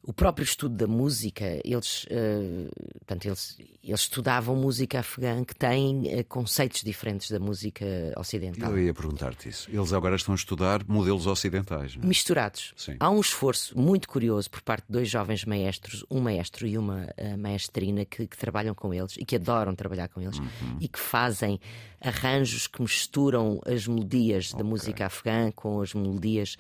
o 0.08 0.14
próprio 0.14 0.46
estudo 0.46 0.74
da 0.74 0.88
música, 0.88 1.60
eles, 1.66 2.06
uh, 2.06 2.70
portanto, 3.00 3.26
eles, 3.26 3.58
eles 3.84 4.00
estudavam 4.00 4.56
música 4.56 5.02
afegã 5.02 5.44
que 5.44 5.54
tem 5.54 6.04
uh, 6.18 6.24
conceitos 6.30 6.82
diferentes 6.82 7.30
da 7.30 7.42
música 7.42 7.86
ocidental. 8.16 8.72
Eu 8.72 8.86
ia 8.86 8.94
perguntar-te 8.94 9.50
isso. 9.50 9.70
Eles 9.70 9.92
agora 9.92 10.16
estão 10.16 10.34
a 10.34 10.38
estudar 10.38 10.82
modelos 10.88 11.28
ocidentais. 11.28 11.98
É? 12.02 12.06
Misturados. 12.06 12.74
Sim. 12.78 12.96
Há 13.02 13.10
um 13.10 13.20
esforço 13.20 13.78
muito 13.78 14.08
curioso 14.08 14.50
por 14.50 14.62
parte 14.62 14.86
de 14.86 14.94
dois 14.94 15.10
jovens 15.10 15.44
maestros, 15.44 16.06
um 16.10 16.22
maestro 16.22 16.66
e 16.66 16.78
uma 16.78 17.04
uh, 17.18 17.38
maestrina, 17.38 18.06
que, 18.06 18.28
que, 18.28 18.38
trabalham 18.38 18.74
com 18.74 18.94
eles 18.94 19.18
e 19.18 19.26
que 19.26 19.36
adoram 19.36 19.76
trabalhar 19.76 20.08
com 20.08 20.22
eles 20.22 20.40
uhum. 20.40 20.78
e 20.80 20.88
que 20.88 21.00
fazem 21.00 21.60
arranjos 22.00 22.66
que 22.66 22.82
misturam 22.82 23.60
as 23.66 23.86
melodias 23.86 24.54
okay. 24.54 24.64
da 24.64 24.70
música 24.70 25.06
afegã 25.08 25.52
com 25.52 25.82
as 25.82 25.94
melodias 25.94 26.56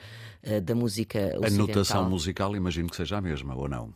da 0.63 0.73
música 0.73 1.19
ocidental. 1.19 1.47
A 1.47 1.67
notação 1.67 2.09
musical, 2.09 2.55
imagino 2.55 2.89
que 2.89 2.95
seja 2.95 3.17
a 3.17 3.21
mesma, 3.37 3.55
ou 3.55 3.67
não? 3.67 3.93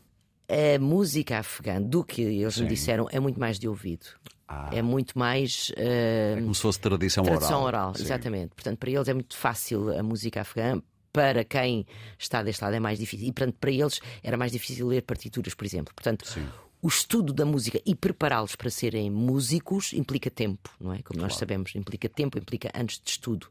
A 0.47 0.79
música 0.79 1.39
afegã, 1.39 1.81
do 1.81 2.03
que 2.03 2.21
eles 2.21 2.55
Sim. 2.55 2.63
me 2.63 2.69
disseram, 2.69 3.07
é 3.11 3.19
muito 3.19 3.39
mais 3.39 3.57
de 3.57 3.67
ouvido. 3.67 4.05
Ah. 4.47 4.69
É 4.71 4.81
muito 4.81 5.17
mais. 5.17 5.69
Uh, 5.69 6.37
é 6.37 6.41
como 6.41 6.53
se 6.53 6.61
fosse 6.61 6.79
tradição, 6.79 7.23
tradição 7.23 7.63
oral. 7.63 7.89
oral 7.89 7.93
exatamente. 7.97 8.53
Portanto, 8.53 8.77
para 8.77 8.89
eles 8.89 9.07
é 9.07 9.13
muito 9.13 9.37
fácil 9.37 9.97
a 9.97 10.03
música 10.03 10.41
afegã. 10.41 10.81
Para 11.13 11.43
quem 11.43 11.85
está 12.17 12.41
deste 12.41 12.63
lado 12.63 12.73
é 12.73 12.79
mais 12.79 12.97
difícil. 12.97 13.27
E, 13.27 13.33
portanto, 13.33 13.57
para 13.59 13.71
eles 13.71 13.99
era 14.23 14.37
mais 14.37 14.51
difícil 14.51 14.87
ler 14.87 15.01
partituras, 15.01 15.53
por 15.53 15.65
exemplo. 15.65 15.93
Portanto, 15.93 16.25
Sim 16.25 16.47
o 16.81 16.87
estudo 16.87 17.31
da 17.31 17.45
música 17.45 17.79
e 17.85 17.93
prepará-los 17.93 18.55
para 18.55 18.69
serem 18.69 19.09
músicos 19.11 19.93
implica 19.93 20.31
tempo, 20.31 20.69
não 20.79 20.91
é? 20.91 21.03
Como 21.03 21.19
claro. 21.19 21.21
nós 21.21 21.35
sabemos, 21.35 21.75
implica 21.75 22.09
tempo, 22.09 22.39
implica 22.39 22.71
anos 22.73 22.99
de 23.03 23.11
estudo. 23.11 23.47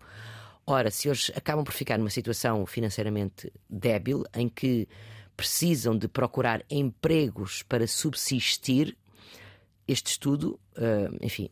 Ora, 0.66 0.90
se 0.90 1.08
eles 1.08 1.30
acabam 1.36 1.64
por 1.64 1.72
ficar 1.72 1.96
numa 1.98 2.10
situação 2.10 2.66
financeiramente 2.66 3.52
débil, 3.68 4.24
em 4.34 4.48
que 4.48 4.88
precisam 5.40 5.96
de 5.96 6.06
procurar 6.06 6.62
empregos 6.68 7.62
para 7.62 7.86
subsistir, 7.86 8.94
este 9.88 10.10
estudo, 10.10 10.60
uh, 10.76 11.16
enfim, 11.22 11.48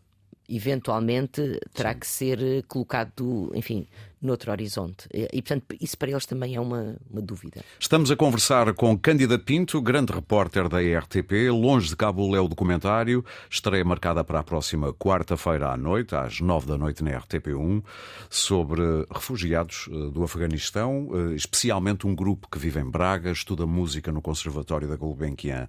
eventualmente 0.47 1.59
terá 1.73 1.95
Sim. 1.95 1.99
que 1.99 2.07
ser 2.07 2.43
eh, 2.43 2.63
colocado, 2.69 3.51
enfim, 3.55 3.89
noutro 4.21 4.51
horizonte. 4.51 5.09
E, 5.13 5.43
portanto, 5.43 5.77
isso 5.81 5.97
para 5.97 6.11
eles 6.11 6.27
também 6.27 6.57
é 6.57 6.61
uma, 6.61 6.97
uma 7.11 7.23
dúvida. 7.23 7.63
Estamos 7.79 8.11
a 8.11 8.17
conversar 8.17 8.73
com 8.75 8.97
Cândida 8.99 9.39
Pinto, 9.39 9.81
grande 9.81 10.13
repórter 10.13 10.69
da 10.69 10.79
RTP. 10.79 11.51
Longe 11.51 11.89
de 11.89 11.97
Cabo 11.97 12.35
é 12.35 12.41
o 12.41 12.49
documentário. 12.49 13.25
Estreia 13.51 13.85
marcada 13.85 14.25
para 14.25 14.41
a 14.41 14.43
próxima 14.43 14.93
quarta-feira 14.93 15.71
à 15.71 15.77
noite, 15.77 16.15
às 16.15 16.41
nove 16.41 16.67
da 16.67 16.77
noite 16.77 17.03
na 17.03 17.13
RTP1, 17.13 17.83
sobre 18.29 18.83
refugiados 19.11 19.89
eh, 19.91 20.11
do 20.11 20.23
Afeganistão, 20.23 21.09
eh, 21.13 21.35
especialmente 21.35 22.07
um 22.07 22.15
grupo 22.15 22.49
que 22.51 22.59
vive 22.59 22.81
em 22.81 22.91
Braga, 22.91 23.31
estuda 23.31 23.67
música 23.67 24.11
no 24.11 24.21
Conservatório 24.21 24.89
da 24.89 24.97
Gulbenkian 24.97 25.69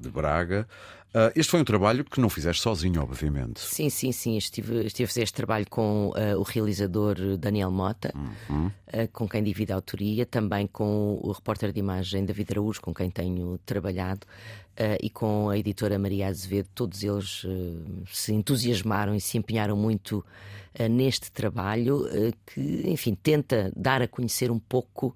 de 0.00 0.08
Braga. 0.08 0.66
Uh, 1.14 1.30
este 1.36 1.52
foi 1.52 1.60
um 1.60 1.64
trabalho 1.64 2.04
que 2.04 2.20
não 2.20 2.28
fizeste 2.28 2.60
sozinho, 2.60 3.00
obviamente. 3.00 3.60
Sim, 3.60 3.88
sim, 3.88 4.10
sim. 4.10 4.36
Estive, 4.36 4.84
estive 4.84 5.04
a 5.04 5.08
fazer 5.08 5.22
este 5.22 5.34
trabalho 5.34 5.64
com 5.70 6.08
uh, 6.08 6.36
o 6.36 6.42
realizador 6.42 7.14
Daniel 7.38 7.63
Mota, 7.70 8.12
uhum. 8.48 8.66
uh, 8.66 9.08
com 9.12 9.28
quem 9.28 9.42
divido 9.42 9.72
a 9.72 9.76
autoria, 9.76 10.24
também 10.24 10.66
com 10.66 11.18
o 11.22 11.32
repórter 11.32 11.72
de 11.72 11.80
imagem 11.80 12.24
David 12.24 12.52
Araújo, 12.52 12.80
com 12.80 12.94
quem 12.94 13.10
tenho 13.10 13.58
trabalhado, 13.64 14.26
e 15.00 15.08
com 15.08 15.48
a 15.48 15.56
editora 15.56 15.96
Maria 16.00 16.26
Azevedo. 16.26 16.68
Todos 16.74 17.04
eles 17.04 17.46
se 18.12 18.34
entusiasmaram 18.34 19.14
e 19.14 19.20
se 19.20 19.38
empenharam 19.38 19.76
muito 19.76 20.24
neste 20.90 21.30
trabalho, 21.30 22.08
que, 22.44 22.82
enfim, 22.84 23.14
tenta 23.14 23.70
dar 23.76 24.02
a 24.02 24.08
conhecer 24.08 24.50
um 24.50 24.58
pouco 24.58 25.14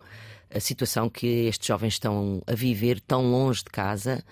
a 0.54 0.60
situação 0.60 1.10
que 1.10 1.26
estes 1.46 1.66
jovens 1.66 1.94
estão 1.94 2.40
a 2.46 2.54
viver 2.54 3.00
tão 3.00 3.30
longe 3.30 3.64
de 3.64 3.70
casa. 3.70 4.24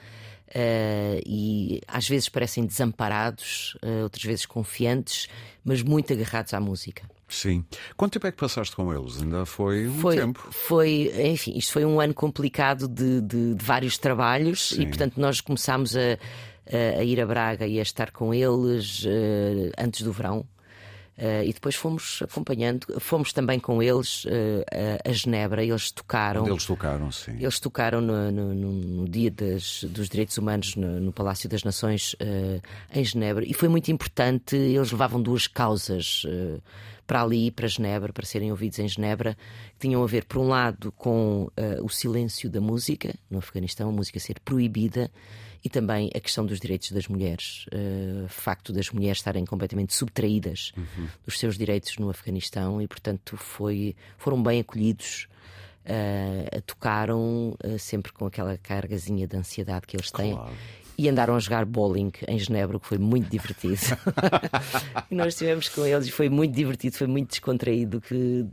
Uh, 0.48 1.20
e 1.26 1.80
às 1.88 2.08
vezes 2.08 2.28
parecem 2.28 2.64
desamparados, 2.64 3.76
uh, 3.82 4.04
outras 4.04 4.24
vezes 4.24 4.46
confiantes, 4.46 5.28
mas 5.64 5.82
muito 5.82 6.12
agarrados 6.12 6.54
à 6.54 6.60
música. 6.60 7.02
Sim. 7.28 7.64
Quanto 7.96 8.12
tempo 8.12 8.26
é 8.26 8.30
que 8.30 8.36
passaste 8.36 8.74
com 8.76 8.92
eles? 8.94 9.20
Ainda 9.20 9.44
foi 9.44 9.88
um 9.88 9.98
foi, 9.98 10.16
tempo. 10.16 10.48
Foi, 10.50 11.12
enfim, 11.32 11.56
isto 11.56 11.72
foi 11.72 11.84
um 11.84 12.00
ano 12.00 12.14
complicado 12.14 12.86
de, 12.86 13.20
de, 13.20 13.54
de 13.54 13.64
vários 13.64 13.98
trabalhos 13.98 14.68
Sim. 14.68 14.82
e, 14.82 14.86
portanto, 14.86 15.20
nós 15.20 15.40
começámos 15.40 15.96
a, 15.96 16.18
a, 16.98 17.02
ir 17.02 17.20
a 17.20 17.26
Braga 17.26 17.66
e 17.66 17.78
a 17.78 17.82
estar 17.82 18.12
com 18.12 18.32
eles 18.32 19.04
uh, 19.04 19.72
antes 19.78 20.02
do 20.02 20.12
verão. 20.12 20.46
Uh, 21.18 21.42
e 21.46 21.52
depois 21.54 21.74
fomos 21.74 22.22
acompanhando, 22.22 23.00
fomos 23.00 23.32
também 23.32 23.58
com 23.58 23.82
eles 23.82 24.26
uh, 24.26 24.28
a 25.02 25.10
Genebra, 25.12 25.64
eles 25.64 25.90
tocaram. 25.90 26.42
Onde 26.42 26.50
eles 26.50 26.66
tocaram, 26.66 27.10
sim. 27.10 27.38
Eles 27.40 27.58
tocaram 27.58 28.02
no, 28.02 28.30
no, 28.30 28.54
no 28.54 29.08
Dia 29.08 29.30
das, 29.30 29.82
dos 29.84 30.10
Direitos 30.10 30.36
Humanos 30.36 30.76
no, 30.76 31.00
no 31.00 31.12
Palácio 31.14 31.48
das 31.48 31.64
Nações 31.64 32.12
uh, 32.14 32.60
em 32.94 33.02
Genebra 33.02 33.46
e 33.46 33.54
foi 33.54 33.70
muito 33.70 33.90
importante. 33.90 34.56
Eles 34.56 34.92
levavam 34.92 35.22
duas 35.22 35.46
causas 35.46 36.26
para 37.06 37.22
ali, 37.22 37.50
para 37.50 37.68
Genebra, 37.68 38.12
para 38.12 38.26
serem 38.26 38.50
ouvidos 38.50 38.78
em 38.78 38.88
Genebra, 38.88 39.36
que 39.74 39.80
tinham 39.80 40.02
a 40.02 40.06
ver, 40.06 40.24
por 40.24 40.38
um 40.38 40.48
lado, 40.48 40.92
com 40.92 41.48
o 41.82 41.88
silêncio 41.88 42.50
da 42.50 42.60
música 42.60 43.14
no 43.30 43.38
Afeganistão, 43.38 43.88
a 43.88 43.92
música 43.92 44.18
ser 44.18 44.40
proibida 44.40 45.10
e 45.66 45.68
também 45.68 46.12
a 46.14 46.20
questão 46.20 46.46
dos 46.46 46.60
direitos 46.60 46.92
das 46.92 47.08
mulheres, 47.08 47.66
uh, 47.72 48.24
o 48.24 48.28
facto 48.28 48.72
das 48.72 48.88
mulheres 48.90 49.18
estarem 49.18 49.44
completamente 49.44 49.94
subtraídas 49.94 50.72
uhum. 50.76 51.08
dos 51.24 51.40
seus 51.40 51.58
direitos 51.58 51.98
no 51.98 52.08
Afeganistão 52.08 52.80
e, 52.80 52.86
portanto, 52.86 53.36
foi, 53.36 53.96
foram 54.16 54.40
bem 54.40 54.60
acolhidos. 54.60 55.26
Uh, 55.84 56.60
tocaram 56.62 57.56
uh, 57.64 57.78
sempre 57.80 58.12
com 58.12 58.26
aquela 58.26 58.56
cargazinha 58.58 59.26
de 59.26 59.36
ansiedade 59.36 59.88
que 59.88 59.96
eles 59.96 60.12
têm. 60.12 60.34
Claro. 60.34 60.52
E 60.98 61.08
andaram 61.08 61.36
a 61.36 61.38
jogar 61.38 61.64
bowling 61.66 62.10
em 62.26 62.38
Genebra, 62.38 62.80
que 62.80 62.86
foi 62.86 62.98
muito 62.98 63.28
divertido. 63.28 63.76
e 65.10 65.14
nós 65.14 65.34
estivemos 65.34 65.68
com 65.68 65.84
eles 65.84 66.06
e 66.06 66.10
foi 66.10 66.28
muito 66.28 66.54
divertido, 66.54 66.96
foi 66.96 67.06
muito 67.06 67.30
descontraído. 67.30 68.00
Que 68.00 68.46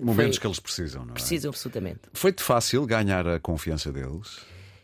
Momentos 0.00 0.36
foi... 0.36 0.40
que 0.40 0.46
eles 0.46 0.60
precisam, 0.60 1.04
não 1.04 1.10
é? 1.10 1.14
Precisam, 1.14 1.50
absolutamente. 1.50 2.00
Foi-te 2.12 2.42
fácil 2.42 2.86
ganhar 2.86 3.26
a 3.28 3.38
confiança 3.38 3.92
deles? 3.92 4.38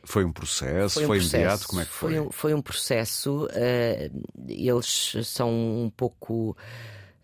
Foi 0.06 0.24
um 0.24 0.32
processo? 0.32 0.94
Foi, 0.94 1.04
um 1.04 1.06
foi 1.06 1.18
processo. 1.18 1.36
imediato? 1.36 1.68
Como 1.68 1.80
é 1.80 1.84
que 1.84 1.90
foi? 1.90 2.10
Foi 2.12 2.20
um, 2.20 2.30
foi 2.30 2.54
um 2.54 2.62
processo. 2.62 3.46
Uh, 3.46 4.24
eles 4.48 5.16
são 5.24 5.50
um 5.50 5.90
pouco. 5.90 6.56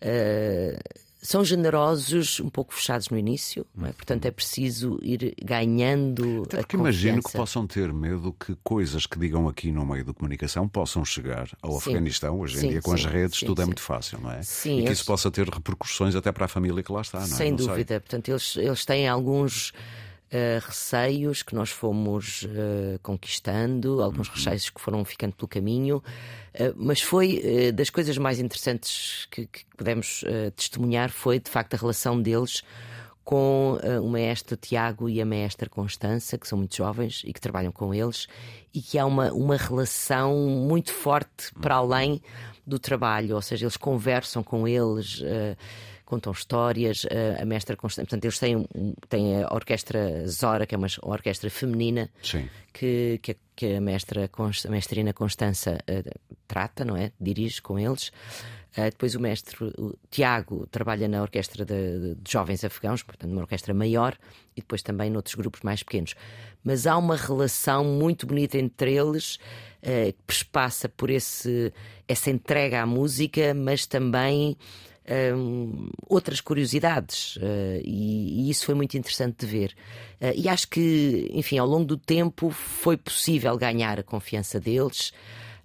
Uh, 0.01 1.03
são 1.23 1.43
generosos, 1.43 2.41
um 2.41 2.49
pouco 2.49 2.73
fechados 2.73 3.09
no 3.09 3.17
início, 3.17 3.65
é? 3.81 3.93
Portanto 3.93 4.25
é 4.25 4.31
preciso 4.31 4.99
ir 5.01 5.33
ganhando. 5.41 6.43
Até 6.43 6.57
porque 6.57 6.75
imagino 6.75 7.23
que 7.23 7.31
possam 7.31 7.65
ter 7.65 7.93
medo 7.93 8.33
que 8.33 8.57
coisas 8.61 9.05
que 9.05 9.17
digam 9.17 9.47
aqui 9.47 9.71
no 9.71 9.85
meio 9.85 10.03
da 10.03 10.13
comunicação 10.13 10.67
possam 10.67 11.05
chegar 11.05 11.49
ao 11.61 11.71
sim. 11.71 11.77
Afeganistão. 11.77 12.39
Hoje 12.39 12.57
em 12.57 12.59
sim, 12.59 12.69
dia, 12.69 12.81
com 12.81 12.95
sim, 12.95 13.05
as 13.05 13.11
redes, 13.11 13.39
tudo 13.39 13.61
é 13.61 13.65
muito 13.65 13.81
fácil, 13.81 14.19
não 14.19 14.31
é? 14.31 14.43
Sim, 14.43 14.79
e 14.79 14.81
que 14.81 14.87
eles... 14.89 14.99
isso 14.99 15.05
possa 15.05 15.31
ter 15.31 15.47
repercussões 15.47 16.13
até 16.13 16.29
para 16.31 16.45
a 16.45 16.47
família 16.49 16.83
que 16.83 16.91
lá 16.91 17.01
está, 17.01 17.19
não 17.19 17.25
é? 17.25 17.29
Sem 17.29 17.51
não 17.51 17.57
dúvida. 17.57 17.93
Sei. 17.93 17.99
Portanto, 18.01 18.27
eles, 18.29 18.55
eles 18.57 18.85
têm 18.85 19.07
alguns 19.07 19.71
uh, 20.33 20.65
receios 20.65 21.43
que 21.43 21.53
nós 21.53 21.69
fomos 21.69 22.43
uh, 22.43 22.99
conquistando, 23.01 24.01
alguns 24.01 24.27
uhum. 24.27 24.35
receios 24.35 24.69
que 24.69 24.81
foram 24.81 25.05
ficando 25.05 25.35
pelo 25.35 25.47
caminho, 25.47 25.97
uh, 25.97 26.73
mas 26.75 27.01
foi 27.01 27.71
das 27.73 27.89
coisas 27.89 28.17
mais 28.17 28.39
interessantes 28.39 29.27
que, 29.29 29.45
que 29.45 29.65
pudemos 29.77 30.23
testemunhar 30.55 31.09
foi 31.09 31.39
de 31.39 31.49
facto 31.49 31.73
a 31.75 31.77
relação 31.77 32.21
deles 32.21 32.63
com 33.23 33.79
o 34.01 34.09
maestro 34.09 34.57
Tiago 34.57 35.07
e 35.07 35.21
a 35.21 35.25
maestra 35.25 35.69
Constança, 35.69 36.37
que 36.37 36.45
são 36.45 36.57
muito 36.57 36.75
jovens 36.75 37.21
e 37.25 37.31
que 37.31 37.39
trabalham 37.39 37.71
com 37.71 37.93
eles, 37.93 38.27
e 38.73 38.81
que 38.81 38.99
há 38.99 39.05
uma, 39.05 39.31
uma 39.31 39.55
relação 39.55 40.35
muito 40.35 40.91
forte 40.91 41.53
para 41.61 41.79
uhum. 41.79 41.93
além 41.93 42.21
do 42.67 42.77
trabalho, 42.77 43.35
ou 43.35 43.41
seja, 43.41 43.65
eles 43.65 43.77
conversam 43.77 44.43
com 44.43 44.67
eles. 44.67 45.21
Uh, 45.21 45.55
contam 46.13 46.31
histórias, 46.31 47.07
a, 47.09 47.41
a 47.41 47.45
mestra 47.45 47.75
Constância. 47.75 48.05
Portanto, 48.05 48.25
eles 48.25 48.37
têm, 48.37 48.67
têm 49.09 49.43
a 49.43 49.53
orquestra 49.53 50.27
Zora, 50.27 50.67
que 50.67 50.75
é 50.75 50.77
uma 50.77 50.87
orquestra 51.01 51.49
feminina, 51.49 52.09
que, 52.71 53.19
que, 53.21 53.35
que, 53.55 53.75
a 53.75 53.81
mestra 53.81 54.29
a 54.29 54.69
mestrina 54.69 55.11
Constança 55.11 55.79
uh, 55.89 56.19
trata, 56.47 56.85
não 56.85 56.95
é? 56.95 57.11
Dirige 57.19 57.61
com 57.61 57.79
eles. 57.79 58.09
Uh, 58.77 58.89
depois 58.89 59.15
o 59.15 59.19
mestre 59.19 59.55
o 59.77 59.95
Tiago 60.09 60.67
trabalha 60.67 61.07
na 61.07 61.21
orquestra 61.21 61.65
de, 61.65 62.15
de, 62.15 62.31
jovens 62.31 62.63
afegãos, 62.63 63.01
portanto, 63.01 63.31
uma 63.31 63.41
orquestra 63.41 63.73
maior, 63.73 64.15
e 64.55 64.61
depois 64.61 64.83
também 64.83 65.09
noutros 65.09 65.35
grupos 65.35 65.61
mais 65.61 65.81
pequenos. 65.81 66.13
Mas 66.63 66.85
há 66.85 66.95
uma 66.95 67.15
relação 67.15 67.83
muito 67.83 68.27
bonita 68.27 68.57
entre 68.57 68.93
eles, 68.93 69.37
uh, 69.81 70.13
que 70.27 70.45
passa 70.45 70.87
por 70.87 71.09
esse, 71.09 71.73
essa 72.07 72.29
entrega 72.29 72.83
à 72.83 72.85
música, 72.85 73.53
mas 73.55 73.87
também 73.87 74.55
um, 75.35 75.89
outras 76.07 76.39
curiosidades 76.39 77.35
uh, 77.37 77.81
e, 77.83 78.47
e, 78.47 78.49
isso 78.49 78.65
foi 78.65 78.75
muito 78.75 78.97
interessante 78.97 79.37
de 79.39 79.45
ver. 79.45 79.75
Uh, 80.21 80.33
e 80.35 80.47
acho 80.47 80.67
que, 80.69 81.29
enfim, 81.33 81.57
ao 81.57 81.67
longo 81.67 81.85
do 81.85 81.97
tempo 81.97 82.49
foi 82.49 82.95
possível 82.95 83.57
ganhar 83.57 83.99
a 83.99 84.03
confiança 84.03 84.59
deles. 84.59 85.11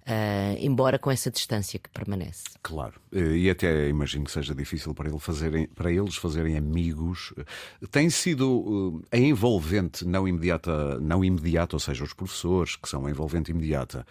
Uh, 0.09 0.57
embora 0.59 0.97
com 0.97 1.11
essa 1.11 1.29
distância 1.29 1.77
que 1.77 1.87
permanece. 1.87 2.45
Claro, 2.63 2.99
e 3.11 3.47
até 3.47 3.87
imagino 3.87 4.25
que 4.25 4.31
seja 4.31 4.55
difícil 4.55 4.91
para, 4.95 5.07
ele 5.07 5.19
fazerem, 5.19 5.67
para 5.67 5.91
eles 5.91 6.15
fazerem 6.15 6.57
amigos. 6.57 7.31
Tem 7.91 8.09
sido 8.09 9.03
a 9.11 9.17
envolvente, 9.17 10.07
não 10.07 10.27
imediata, 10.27 10.99
não 10.99 11.23
imediata, 11.23 11.75
ou 11.75 11.79
seja, 11.79 12.03
os 12.03 12.13
professores, 12.13 12.75
que 12.75 12.89
são 12.89 13.05
a 13.05 13.11
envolvente 13.11 13.51
imediata, 13.51 14.03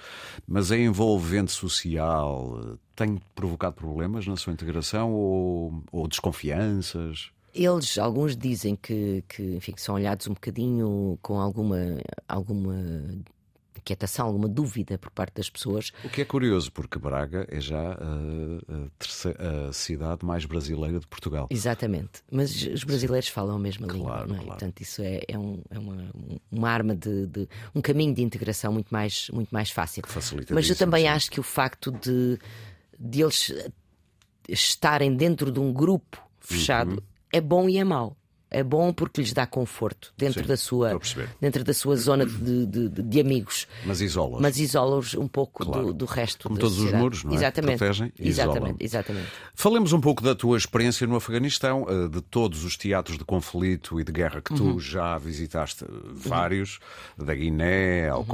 mas 0.46 0.70
a 0.70 0.78
envolvente 0.78 1.50
social 1.50 2.78
tem 2.94 3.20
provocado 3.34 3.74
problemas 3.74 4.24
na 4.24 4.36
sua 4.36 4.52
integração 4.52 5.12
ou, 5.12 5.82
ou 5.90 6.06
desconfianças? 6.06 7.32
Eles, 7.52 7.98
alguns 7.98 8.36
dizem 8.36 8.76
que, 8.76 9.24
que, 9.28 9.56
enfim, 9.56 9.72
que 9.72 9.82
são 9.82 9.96
olhados 9.96 10.28
um 10.28 10.34
bocadinho 10.34 11.18
com 11.20 11.40
alguma, 11.40 11.76
alguma 12.28 12.76
inquietação, 13.78 14.26
alguma 14.26 14.48
dúvida 14.48 14.98
por 14.98 15.10
parte 15.10 15.34
das 15.34 15.48
pessoas. 15.48 15.92
O 16.04 16.08
que 16.08 16.20
é 16.20 16.24
curioso, 16.24 16.70
porque 16.72 16.98
Braga 16.98 17.46
é 17.50 17.60
já 17.60 17.92
a, 17.92 17.94
a, 17.94 18.90
terceira, 18.98 19.68
a 19.68 19.72
cidade 19.72 20.24
mais 20.24 20.44
brasileira 20.44 21.00
de 21.00 21.06
Portugal. 21.06 21.48
Exatamente. 21.50 22.22
Mas 22.30 22.62
os 22.62 22.84
brasileiros 22.84 23.28
falam 23.28 23.56
a 23.56 23.58
mesma 23.58 23.86
claro, 23.86 24.02
língua, 24.02 24.26
não 24.26 24.34
é? 24.34 24.38
Claro. 24.38 24.48
Portanto, 24.48 24.80
isso 24.80 25.02
é, 25.02 25.22
é, 25.26 25.38
um, 25.38 25.62
é 25.70 25.78
uma, 25.78 26.10
uma, 26.50 26.68
arma 26.68 26.94
de, 26.94 27.26
de, 27.26 27.48
um 27.74 27.80
caminho 27.80 28.14
de 28.14 28.22
integração 28.22 28.72
muito 28.72 28.88
mais, 28.90 29.28
muito 29.30 29.50
mais 29.50 29.70
fácil. 29.70 30.02
Que 30.02 30.08
facilita 30.08 30.54
Mas 30.54 30.68
eu 30.68 30.76
também 30.76 31.02
sim. 31.02 31.08
acho 31.08 31.30
que 31.30 31.40
o 31.40 31.42
facto 31.42 31.90
de, 31.90 32.38
de 32.98 33.22
eles 33.22 33.52
estarem 34.48 35.14
dentro 35.14 35.50
de 35.50 35.60
um 35.60 35.72
grupo 35.72 36.22
fechado 36.40 36.92
uhum. 36.92 37.02
é 37.32 37.40
bom 37.40 37.68
e 37.68 37.78
é 37.78 37.84
mau. 37.84 38.16
É 38.50 38.62
bom 38.62 38.92
porque 38.94 39.20
lhes 39.20 39.32
dá 39.34 39.46
conforto 39.46 40.12
dentro, 40.16 40.40
Sim, 40.40 40.48
da, 40.48 40.54
a 40.54 40.56
sua, 40.56 40.98
dentro 41.40 41.62
da 41.62 41.74
sua 41.74 41.96
zona 41.96 42.24
de, 42.24 42.64
de- 42.66 42.88
de- 42.88 43.20
amigos. 43.20 43.66
Mas 43.84 44.00
isola. 44.00 44.38
Mas 44.40 44.58
isola-os 44.58 45.14
um 45.14 45.28
pouco 45.28 45.64
Claro. 45.66 45.88
do, 45.88 45.92
do 45.92 46.04
resto 46.06 46.48
Como 46.48 46.58
todos 46.58 46.72
os 46.74 46.78
sociedade. 46.78 47.02
muros, 47.02 47.24
não 47.24 47.32
é? 47.32 47.34
Exatamente. 47.34 47.76
Protegem 47.78 48.12
e 48.18 48.28
isolam. 48.28 48.52
exatamente, 48.54 48.84
exatamente. 48.84 49.28
Falemos 49.54 49.92
um 49.92 50.00
pouco 50.00 50.22
da 50.22 50.34
tua 50.34 50.56
experiência 50.56 51.06
no 51.06 51.16
Afeganistão, 51.16 51.86
eh, 51.88 52.08
de 52.08 52.22
todos 52.22 52.64
os 52.64 52.76
teatros 52.76 53.18
de 53.18 53.24
conflito 53.24 54.00
e 54.00 54.04
de 54.04 54.12
guerra 54.12 54.40
que 54.40 54.52
Uhum. 54.52 54.74
tu 54.74 54.80
já 54.80 55.18
visitaste, 55.18 55.84
eh, 55.84 55.88
vários, 56.14 56.78
da 57.18 57.34
Guiné 57.34 58.08
ao 58.08 58.20
Uhum. 58.20 58.24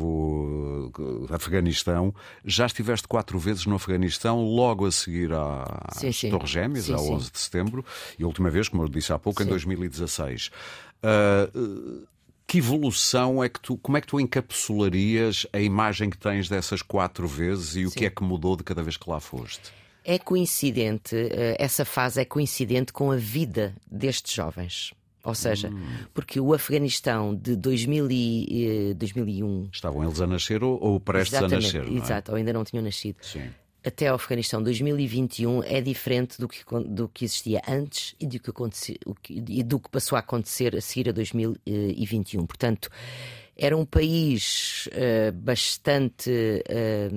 Kosovo, 0.00 0.92
eh, 1.30 1.34
Afeganistão. 1.34 2.14
Já 2.44 2.66
estiveste 2.66 3.06
quatro 3.08 3.38
vezes 3.38 3.66
no 3.66 3.76
Afeganistão, 3.76 4.42
logo 4.44 4.86
a 4.86 4.92
seguir 4.92 5.32
à- 5.32 5.88
Sim, 5.96 6.08
às 6.08 6.16
sim. 6.16 6.30
Torres 6.30 6.50
Gêmeas, 6.50 6.84
Sim, 6.86 6.98
sim. 6.98 7.12
11 7.14 7.30
de 7.30 7.38
setembro, 7.38 7.84
e 8.18 8.24
a 8.24 8.26
última 8.26 8.50
vez, 8.50 8.68
como 8.68 8.82
eu 8.82 8.88
disse 8.88 9.12
há 9.12 9.18
pouco, 9.18 9.35
em 9.42 9.46
Sim. 9.46 9.50
2016. 9.50 10.50
Ah, 11.02 11.48
eh, 11.54 12.06
que 12.46 12.58
evolução 12.58 13.42
é 13.42 13.48
que 13.48 13.58
tu, 13.60 13.76
como 13.78 13.96
é 13.96 14.00
que 14.00 14.06
tu 14.06 14.20
encapsularias 14.20 15.46
a 15.52 15.58
imagem 15.60 16.08
que 16.10 16.16
tens 16.18 16.48
dessas 16.48 16.80
quatro 16.82 17.26
vezes 17.26 17.74
e 17.76 17.86
o 17.86 17.90
que 17.90 18.06
é 18.06 18.10
que 18.10 18.22
mudou 18.22 18.56
de 18.56 18.62
cada 18.62 18.82
vez 18.82 18.96
que 18.96 19.08
lá 19.10 19.18
foste? 19.20 19.72
É 20.04 20.18
coincidente, 20.18 21.16
eh, 21.16 21.56
essa 21.58 21.84
fase 21.84 22.20
é 22.20 22.24
coincidente 22.24 22.92
com 22.92 23.10
a 23.10 23.16
vida 23.16 23.74
destes 23.90 24.32
jovens. 24.32 24.92
Ou 25.24 25.34
seja, 25.34 25.68
Hum. 25.70 25.84
porque 26.14 26.38
o 26.38 26.54
Afeganistão 26.54 27.34
de 27.34 27.56
2000 27.56 28.08
e, 28.12 28.90
eh, 28.90 28.94
2001. 28.94 29.68
Estavam 29.72 30.04
eles 30.04 30.20
a 30.20 30.26
nascer 30.28 30.62
ou, 30.62 30.78
ou 30.80 31.00
prestes 31.00 31.34
a 31.42 31.48
nascer? 31.48 31.84
é? 31.84 31.92
exato, 31.94 32.30
ou 32.30 32.36
ainda 32.36 32.52
não 32.52 32.62
tinham 32.62 32.84
nascido. 32.84 33.16
Sim. 33.22 33.50
Até 33.86 34.08
ao 34.08 34.16
Afeganistão 34.16 34.60
2021 34.60 35.62
é 35.62 35.80
diferente 35.80 36.40
do 36.40 36.48
que, 36.48 36.64
do 36.88 37.08
que 37.08 37.24
existia 37.24 37.62
antes 37.68 38.16
e 38.18 38.26
do 38.26 38.40
que, 39.22 39.62
do 39.62 39.78
que 39.78 39.88
passou 39.88 40.16
a 40.16 40.18
acontecer 40.18 40.74
a 40.74 40.80
seguir 40.80 41.10
a 41.10 41.12
2021. 41.12 42.44
Portanto, 42.44 42.90
era 43.56 43.76
um 43.76 43.84
país 43.84 44.88
eh, 44.90 45.30
bastante. 45.30 46.30
eh, 46.68 47.08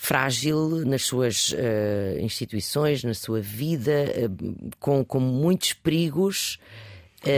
frágil 0.00 0.86
nas 0.86 1.02
suas 1.02 1.52
eh, 1.58 2.18
instituições, 2.22 3.02
na 3.02 3.14
sua 3.14 3.40
vida, 3.40 4.06
com, 4.78 5.04
com 5.04 5.18
muitos 5.18 5.72
perigos. 5.72 6.58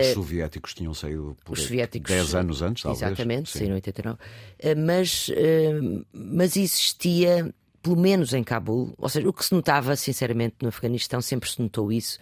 Os 0.01 0.07
soviéticos 0.15 0.75
tinham 0.75 0.95
saído 0.95 1.37
por 1.45 1.55
Os 1.55 1.63
soviéticos. 1.65 2.11
10 2.11 2.35
anos 2.35 2.63
antes, 2.63 2.83
talvez. 2.83 3.03
Exatamente, 3.03 3.51
saíram 3.51 3.73
em 3.73 3.77
89. 3.77 4.19
Eh, 4.59 4.75
Mas, 4.75 5.31
eh, 5.35 5.81
mas 6.13 6.57
existia, 6.57 7.53
pelo 7.83 7.97
menos 7.97 8.33
em 8.35 8.45
Cabul, 8.45 8.95
ou 8.99 9.09
seja, 9.09 9.29
o 9.29 9.33
que 9.33 9.45
se 9.45 9.55
notava, 9.55 9.97
sinceramente, 9.97 10.57
no 10.63 10.69
Afeganistão, 10.69 11.21
sempre 11.21 11.49
se 11.51 11.61
notou 11.63 11.91
isso, 11.91 12.19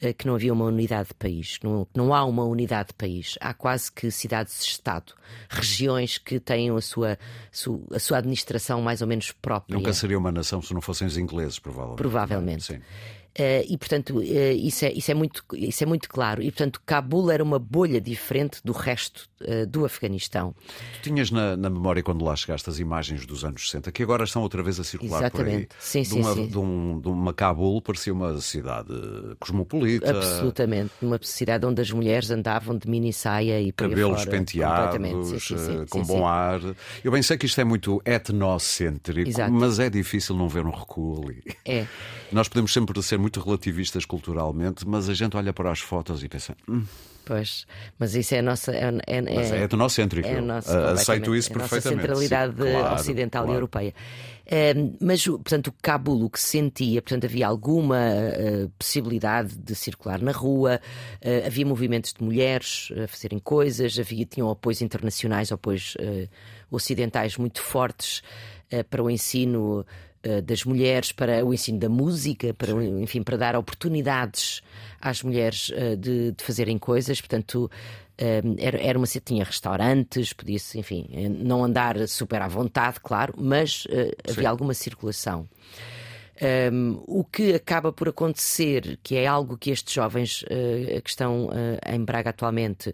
eh, 0.00 0.12
que 0.12 0.26
não 0.26 0.34
havia 0.34 0.52
uma 0.52 0.64
unidade 0.64 1.08
de 1.08 1.14
país. 1.14 1.58
Não, 1.62 1.86
não 1.94 2.14
há 2.14 2.24
uma 2.24 2.44
unidade 2.44 2.88
de 2.88 2.94
país. 2.94 3.36
Há 3.40 3.52
quase 3.54 3.92
que 3.92 4.10
cidades-estado, 4.10 5.12
regiões 5.48 6.18
que 6.18 6.40
têm 6.40 6.70
a 6.70 6.80
sua, 6.80 7.18
su- 7.50 7.86
a 7.92 7.98
sua 7.98 8.18
administração 8.18 8.80
mais 8.82 9.00
ou 9.02 9.06
menos 9.06 9.30
própria. 9.32 9.76
Nunca 9.76 9.92
seria 9.92 10.18
uma 10.18 10.32
nação 10.32 10.60
se 10.62 10.72
não 10.74 10.80
fossem 10.80 11.06
os 11.06 11.16
ingleses, 11.16 11.58
provavelmente. 11.58 11.98
Provavelmente. 11.98 12.62
Sim. 12.64 12.80
Eh, 13.34 13.64
e 13.68 13.78
portanto 13.78 14.20
eh, 14.20 14.52
isso, 14.52 14.84
é, 14.84 14.92
isso, 14.92 15.10
é 15.10 15.14
muito, 15.14 15.44
isso 15.54 15.82
é 15.82 15.86
muito 15.86 16.08
claro. 16.08 16.42
E 16.42 16.50
portanto 16.50 16.82
Cabul 16.84 17.30
era 17.30 17.42
uma 17.42 17.58
bolha 17.58 18.00
diferente 18.00 18.60
do 18.62 18.72
resto 18.72 19.28
eh, 19.44 19.66
do 19.66 19.84
Afeganistão. 19.84 20.54
Tu 20.94 21.02
tinhas 21.02 21.30
na, 21.30 21.56
na 21.56 21.70
memória, 21.70 22.02
quando 22.02 22.24
lá 22.24 22.34
chegaste, 22.36 22.68
as 22.68 22.78
imagens 22.78 23.26
dos 23.26 23.44
anos 23.44 23.66
60, 23.70 23.90
que 23.92 24.02
agora 24.02 24.24
estão 24.24 24.42
outra 24.42 24.62
vez 24.62 24.78
a 24.80 24.84
circular 24.84 25.30
por 25.30 25.40
aí. 25.44 25.48
Exatamente. 25.64 25.68
Sim, 25.78 26.02
de 26.02 26.08
sim, 26.08 26.20
uma, 26.20 26.34
sim. 26.34 26.46
De, 26.46 26.58
um, 26.58 27.00
de 27.00 27.08
uma 27.08 27.32
Cabul, 27.32 27.80
parecia 27.82 28.12
uma 28.12 28.40
cidade 28.40 28.92
cosmopolita. 29.38 30.10
Absolutamente. 30.10 30.92
Numa 31.00 31.18
cidade 31.22 31.66
onde 31.66 31.80
as 31.80 31.90
mulheres 31.90 32.30
andavam 32.30 32.76
de 32.76 32.88
mini 32.88 33.12
saia 33.12 33.60
e 33.60 33.72
Cabelos 33.72 34.20
fora, 34.20 34.30
penteados. 34.30 35.28
Sim, 35.28 35.38
sim, 35.38 35.58
sim, 35.58 35.82
eh, 35.82 35.86
com 35.88 36.02
bom 36.02 36.26
ar. 36.26 36.60
Eu 37.02 37.10
bem 37.12 37.22
sei 37.22 37.36
que 37.36 37.46
isto 37.46 37.60
é 37.60 37.64
muito 37.64 38.00
etnocêntrico, 38.04 39.28
Exato. 39.28 39.52
mas 39.52 39.78
é 39.78 39.88
difícil 39.90 40.36
não 40.36 40.48
ver 40.48 40.64
um 40.66 40.70
recuo 40.70 41.22
ali. 41.22 41.42
É. 41.64 41.86
Nós 42.30 42.48
podemos 42.48 42.72
sempre 42.72 43.00
ser 43.02 43.18
muito 43.18 43.40
relativistas 43.40 44.04
culturalmente, 44.04 44.86
mas 44.86 45.08
a 45.08 45.14
gente 45.14 45.36
olha 45.36 45.52
para 45.52 45.70
as 45.70 45.80
fotos 45.80 46.22
e 46.22 46.28
pensa, 46.28 46.56
"Hum, 46.68 46.84
Pois, 47.24 47.66
mas 47.98 48.14
isso 48.14 48.34
é 48.34 48.40
a 48.40 48.42
nossa. 48.42 48.72
É, 48.72 48.88
é, 49.06 49.22
mas 49.22 49.52
é 49.52 49.58
é 49.60 49.64
a 49.64 49.68
Eu, 50.28 50.42
nossa, 50.42 50.78
ah, 50.78 50.92
aceito 50.92 51.34
isso 51.34 51.52
é 51.52 51.54
a 51.54 51.58
nossa 51.58 51.70
perfeitamente. 51.70 52.08
centralidade 52.08 52.52
Sim, 52.52 52.70
claro, 52.72 52.94
ocidental 52.94 53.42
e 53.42 53.46
claro. 53.46 53.58
europeia. 53.58 53.94
Eh, 54.44 54.74
mas, 55.00 55.24
portanto, 55.24 55.68
o 55.68 55.74
Cabul, 55.80 56.24
o 56.24 56.30
que 56.30 56.40
se 56.40 56.48
sentia, 56.48 57.00
portanto, 57.00 57.24
havia 57.24 57.46
alguma 57.46 57.98
eh, 57.98 58.68
possibilidade 58.76 59.56
de 59.56 59.74
circular 59.74 60.20
na 60.20 60.32
rua, 60.32 60.80
eh, 61.20 61.44
havia 61.46 61.64
movimentos 61.64 62.12
de 62.12 62.24
mulheres 62.24 62.92
a 63.02 63.06
fazerem 63.06 63.38
coisas, 63.38 63.98
havia, 63.98 64.26
tinham 64.26 64.50
apoios 64.50 64.82
internacionais, 64.82 65.52
apoios 65.52 65.96
eh, 66.00 66.28
ocidentais 66.70 67.36
muito 67.36 67.62
fortes 67.62 68.22
para 68.88 69.02
o 69.02 69.10
ensino 69.10 69.84
das 70.44 70.64
mulheres, 70.64 71.10
para 71.12 71.44
o 71.44 71.52
ensino 71.52 71.78
da 71.78 71.88
música, 71.88 72.54
para, 72.54 72.72
enfim, 72.72 73.22
para 73.22 73.36
dar 73.36 73.56
oportunidades 73.56 74.62
às 75.00 75.22
mulheres 75.22 75.72
eh, 75.74 75.96
de, 75.96 76.32
de 76.32 76.44
fazerem 76.44 76.78
coisas. 76.78 77.20
Portanto, 77.20 77.70
eh, 78.16 78.42
era, 78.58 78.78
era 78.80 78.98
uma 78.98 79.06
tinha 79.06 79.44
restaurantes, 79.44 80.32
podia-se, 80.32 80.78
enfim, 80.78 81.08
eh, 81.12 81.28
não 81.28 81.64
andar 81.64 82.06
super 82.06 82.40
à 82.40 82.48
vontade, 82.48 83.00
claro, 83.00 83.34
mas 83.36 83.84
eh, 83.90 84.14
havia 84.28 84.48
alguma 84.48 84.74
circulação. 84.74 85.48
Um, 86.72 87.00
o 87.06 87.24
que 87.24 87.54
acaba 87.54 87.92
por 87.92 88.08
acontecer, 88.08 88.98
que 89.02 89.16
é 89.16 89.26
algo 89.26 89.56
que 89.56 89.70
estes 89.70 89.94
jovens 89.94 90.42
uh, 90.42 91.00
que 91.02 91.10
estão 91.10 91.46
uh, 91.46 91.94
em 91.94 92.04
Braga 92.04 92.30
atualmente 92.30 92.92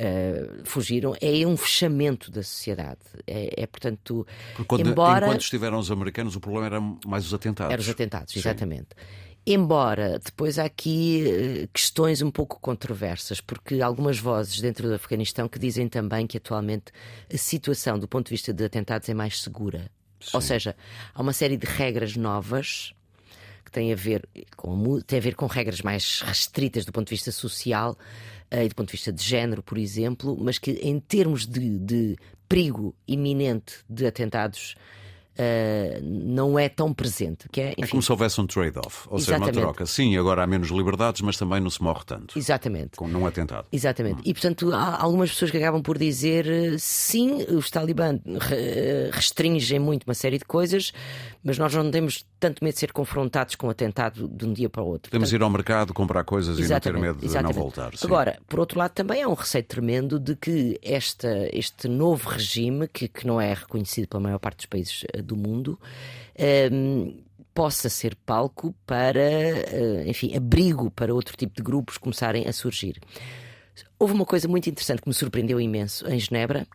uh, 0.00 0.60
fugiram, 0.64 1.14
é 1.20 1.46
um 1.46 1.56
fechamento 1.56 2.30
da 2.30 2.42
sociedade. 2.42 3.00
É, 3.26 3.62
é, 3.62 3.66
portanto, 3.66 4.26
Porque 4.56 4.64
quando- 4.68 4.88
embora 4.88 5.26
enquanto 5.26 5.42
estiveram 5.42 5.78
os 5.78 5.90
americanos, 5.90 6.34
o 6.36 6.40
problema 6.40 6.66
era 6.66 6.80
mais 7.06 7.26
os 7.26 7.34
atentados. 7.34 7.72
eram 7.72 7.82
os 7.82 7.88
atentados, 7.88 8.32
Sim. 8.32 8.38
exatamente. 8.40 8.88
Embora 9.46 10.18
depois 10.18 10.58
há 10.58 10.64
aqui 10.64 11.24
eh, 11.26 11.68
questões 11.72 12.20
um 12.20 12.30
pouco 12.30 12.60
controversas, 12.60 13.40
porque 13.40 13.80
há 13.80 13.86
algumas 13.86 14.18
vozes 14.18 14.60
dentro 14.60 14.86
do 14.86 14.94
Afeganistão 14.94 15.48
que 15.48 15.58
dizem 15.58 15.88
também 15.88 16.26
que 16.26 16.36
atualmente 16.36 16.92
a 17.32 17.38
situação 17.38 17.98
do 17.98 18.06
ponto 18.06 18.26
de 18.26 18.30
vista 18.32 18.52
de 18.52 18.62
atentados 18.64 19.08
é 19.08 19.14
mais 19.14 19.40
segura. 19.40 19.90
Ou 20.34 20.42
seja, 20.42 20.76
há 21.14 21.22
uma 21.22 21.32
série 21.32 21.56
de 21.56 21.66
regras 21.66 22.14
novas 22.16 22.92
que 23.64 23.70
têm 23.70 23.92
a 23.92 23.96
ver 23.96 24.28
com, 24.56 25.00
têm 25.00 25.18
a 25.18 25.22
ver 25.22 25.34
com 25.34 25.46
regras 25.46 25.82
mais 25.82 26.20
restritas 26.22 26.84
do 26.84 26.92
ponto 26.92 27.08
de 27.08 27.14
vista 27.14 27.32
social 27.32 27.96
eh, 28.50 28.64
e 28.64 28.68
do 28.68 28.74
ponto 28.74 28.88
de 28.88 28.92
vista 28.92 29.12
de 29.12 29.22
género, 29.22 29.62
por 29.62 29.78
exemplo, 29.78 30.36
mas 30.40 30.58
que 30.58 30.72
em 30.82 30.98
termos 30.98 31.46
de, 31.46 31.78
de 31.78 32.16
perigo 32.48 32.94
iminente 33.06 33.76
de 33.88 34.06
atentados 34.06 34.74
eh, 35.42 36.00
não 36.02 36.58
é 36.58 36.68
tão 36.68 36.92
presente. 36.92 37.48
Que 37.50 37.60
é, 37.62 37.68
É 37.70 37.74
enfim, 37.78 37.90
como 37.92 38.02
se 38.02 38.12
houvesse 38.12 38.38
um 38.40 38.46
trade-off, 38.46 39.08
ou 39.08 39.18
seja, 39.18 39.38
uma 39.38 39.50
troca. 39.50 39.86
Sim, 39.86 40.14
agora 40.18 40.42
há 40.42 40.46
menos 40.46 40.68
liberdades, 40.68 41.22
mas 41.22 41.38
também 41.38 41.60
não 41.60 41.70
se 41.70 41.82
morre 41.82 42.02
tanto. 42.04 42.38
Exatamente. 42.38 42.90
Com 42.96 43.08
num 43.08 43.24
atentado. 43.26 43.66
Exatamente. 43.72 44.20
E, 44.24 44.34
portanto, 44.34 44.70
há 44.74 45.00
algumas 45.02 45.30
pessoas 45.30 45.50
que 45.50 45.56
acabam 45.56 45.80
por 45.82 45.96
dizer 45.96 46.46
eh, 46.46 46.76
sim, 46.78 47.42
os 47.48 47.70
talibã 47.70 48.18
re- 48.26 49.10
restringem 49.12 49.78
muito 49.78 50.04
uma 50.04 50.14
série 50.14 50.36
de 50.38 50.44
coisas, 50.44 50.92
mas 51.42 51.56
nós 51.56 51.74
não 51.74 51.90
temos 51.90 52.26
tanto 52.38 52.62
medo 52.62 52.74
de 52.74 52.80
ser 52.80 52.92
confrontados 52.92 53.54
com 53.54 53.66
um 53.66 53.70
atentado 53.70 54.28
de 54.28 54.44
um 54.46 54.52
dia 54.52 54.68
para 54.68 54.82
o 54.82 54.86
outro. 54.86 55.10
Podemos 55.10 55.28
Portanto, 55.30 55.40
ir 55.40 55.44
ao 55.44 55.50
mercado 55.50 55.94
comprar 55.94 56.24
coisas 56.24 56.58
e 56.58 56.68
não 56.68 56.80
ter 56.80 56.92
medo 56.98 57.18
de 57.18 57.26
exatamente. 57.26 57.56
não 57.56 57.62
voltar. 57.62 57.96
sim. 57.96 58.06
Agora, 58.06 58.38
por 58.46 58.60
outro 58.60 58.78
lado, 58.78 58.92
também 58.92 59.22
há 59.22 59.28
um 59.28 59.34
receio 59.34 59.64
tremendo 59.64 60.18
de 60.20 60.36
que 60.36 60.78
esta, 60.82 61.48
este 61.52 61.88
novo 61.88 62.28
regime, 62.28 62.88
que, 62.88 63.08
que 63.08 63.26
não 63.26 63.40
é 63.40 63.54
reconhecido 63.54 64.08
pela 64.08 64.22
maior 64.22 64.38
parte 64.38 64.56
dos 64.58 64.66
países 64.66 65.04
eh, 65.12 65.22
do 65.34 65.36
mundo, 65.36 65.78
ehm, 66.36 67.18
possa 67.54 67.88
ser 67.88 68.14
palco 68.24 68.74
para, 68.86 69.20
eh, 69.20 70.04
enfim, 70.06 70.34
abrigo 70.36 70.90
para 70.90 71.12
outro 71.14 71.36
tipo 71.36 71.54
de 71.56 71.62
grupos 71.62 71.98
começarem 71.98 72.46
a 72.46 72.52
surgir. 72.52 72.98
Houve 73.98 74.14
uma 74.14 74.24
coisa 74.24 74.46
muito 74.48 74.68
interessante 74.70 75.02
que 75.02 75.08
me 75.08 75.14
surpreendeu 75.14 75.60
imenso 75.60 76.06
em 76.08 76.18
Genebra, 76.18 76.66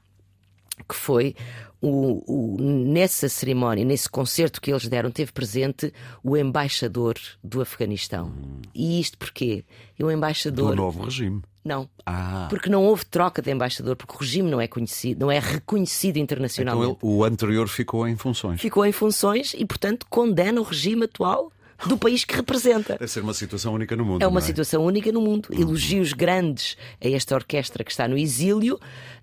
que 0.87 0.95
foi 0.95 1.33
o, 1.81 2.21
o- 2.27 2.57
nessa 2.61 3.29
cerimónia, 3.29 3.85
nesse 3.85 4.09
concerto 4.09 4.59
que 4.59 4.71
eles 4.71 4.87
deram, 4.87 5.09
teve 5.09 5.31
presente 5.31 5.93
o 6.23 6.35
embaixador 6.35 7.15
do 7.43 7.61
Afeganistão. 7.61 8.33
E 8.73 8.99
isto 8.99 9.17
porquê? 9.17 9.63
E 9.97 10.03
o 10.03 10.07
Do 10.07 10.11
embaixador. 10.11 10.75
novo 10.75 11.03
regime. 11.03 11.41
Não. 11.65 11.89
Ah, 12.06 12.45
Porque 12.49 12.69
não 12.69 12.84
houve 12.84 13.04
troca 13.06 13.41
de 13.41 13.51
embaixador, 13.51 13.95
porque 13.95 14.13
o 14.15 14.19
regime 14.19 14.51
não 14.51 14.62
é 14.62 14.67
conhecido, 14.67 15.19
não 15.21 15.32
é 15.32 15.39
reconhecido 15.39 16.17
então 16.17 16.23
internacionalmente. 16.23 16.91
ele- 16.91 16.97
o 17.01 17.23
anterior 17.23 17.67
ficou 17.67 18.08
em 18.08 18.15
funções. 18.15 18.62
Ficou 18.62 18.86
em 18.86 18.91
funções 18.91 19.56
e, 19.58 19.65
portanto, 19.65 20.06
condena 20.08 20.62
o 20.62 20.63
regime 20.63 21.06
atual 21.06 21.51
do 21.88 21.97
país 21.97 22.23
que 22.23 22.35
representa. 22.35 22.93
Deve 22.93 23.07
ser 23.07 23.21
uma 23.21 23.33
situação 23.33 23.73
única 23.73 23.95
no 23.95 24.05
mundo. 24.05 24.21
É 24.21 24.27
uma 24.27 24.39
é? 24.39 24.43
situação 24.43 24.83
única 24.85 25.11
no 25.11 25.21
mundo. 25.21 25.49
Uhum. 25.51 25.61
Elogios 25.61 26.13
grandes 26.13 26.77
a 27.03 27.09
esta 27.09 27.35
orquestra 27.35 27.83
que 27.83 27.91
está 27.91 28.07
no 28.07 28.17
exílio 28.17 28.79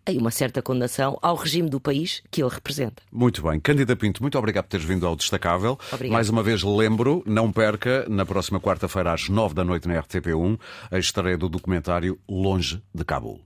e 0.08 0.18
uma 0.18 0.30
certa 0.30 0.60
condenação 0.60 1.18
ao 1.22 1.36
regime 1.36 1.68
do 1.68 1.80
país 1.80 2.22
que 2.30 2.42
ele 2.42 2.50
representa. 2.50 3.02
Muito 3.10 3.42
bem. 3.42 3.60
Cândida 3.60 3.94
Pinto, 3.94 4.22
muito 4.22 4.36
obrigado 4.36 4.64
por 4.64 4.70
teres 4.70 4.86
vindo 4.86 5.06
ao 5.06 5.14
Destacável. 5.14 5.78
Obrigado. 5.92 6.12
Mais 6.12 6.28
uma 6.28 6.42
vez 6.42 6.62
lembro, 6.62 7.22
não 7.26 7.52
perca, 7.52 8.04
na 8.08 8.26
próxima 8.26 8.60
quarta-feira 8.60 9.12
às 9.12 9.28
nove 9.28 9.54
da 9.54 9.64
noite 9.64 9.86
na 9.86 9.94
RTP1, 10.02 10.58
a 10.90 10.98
estreia 10.98 11.38
do 11.38 11.48
documentário 11.48 12.18
Longe 12.28 12.82
de 12.92 13.04
Cabul. 13.04 13.40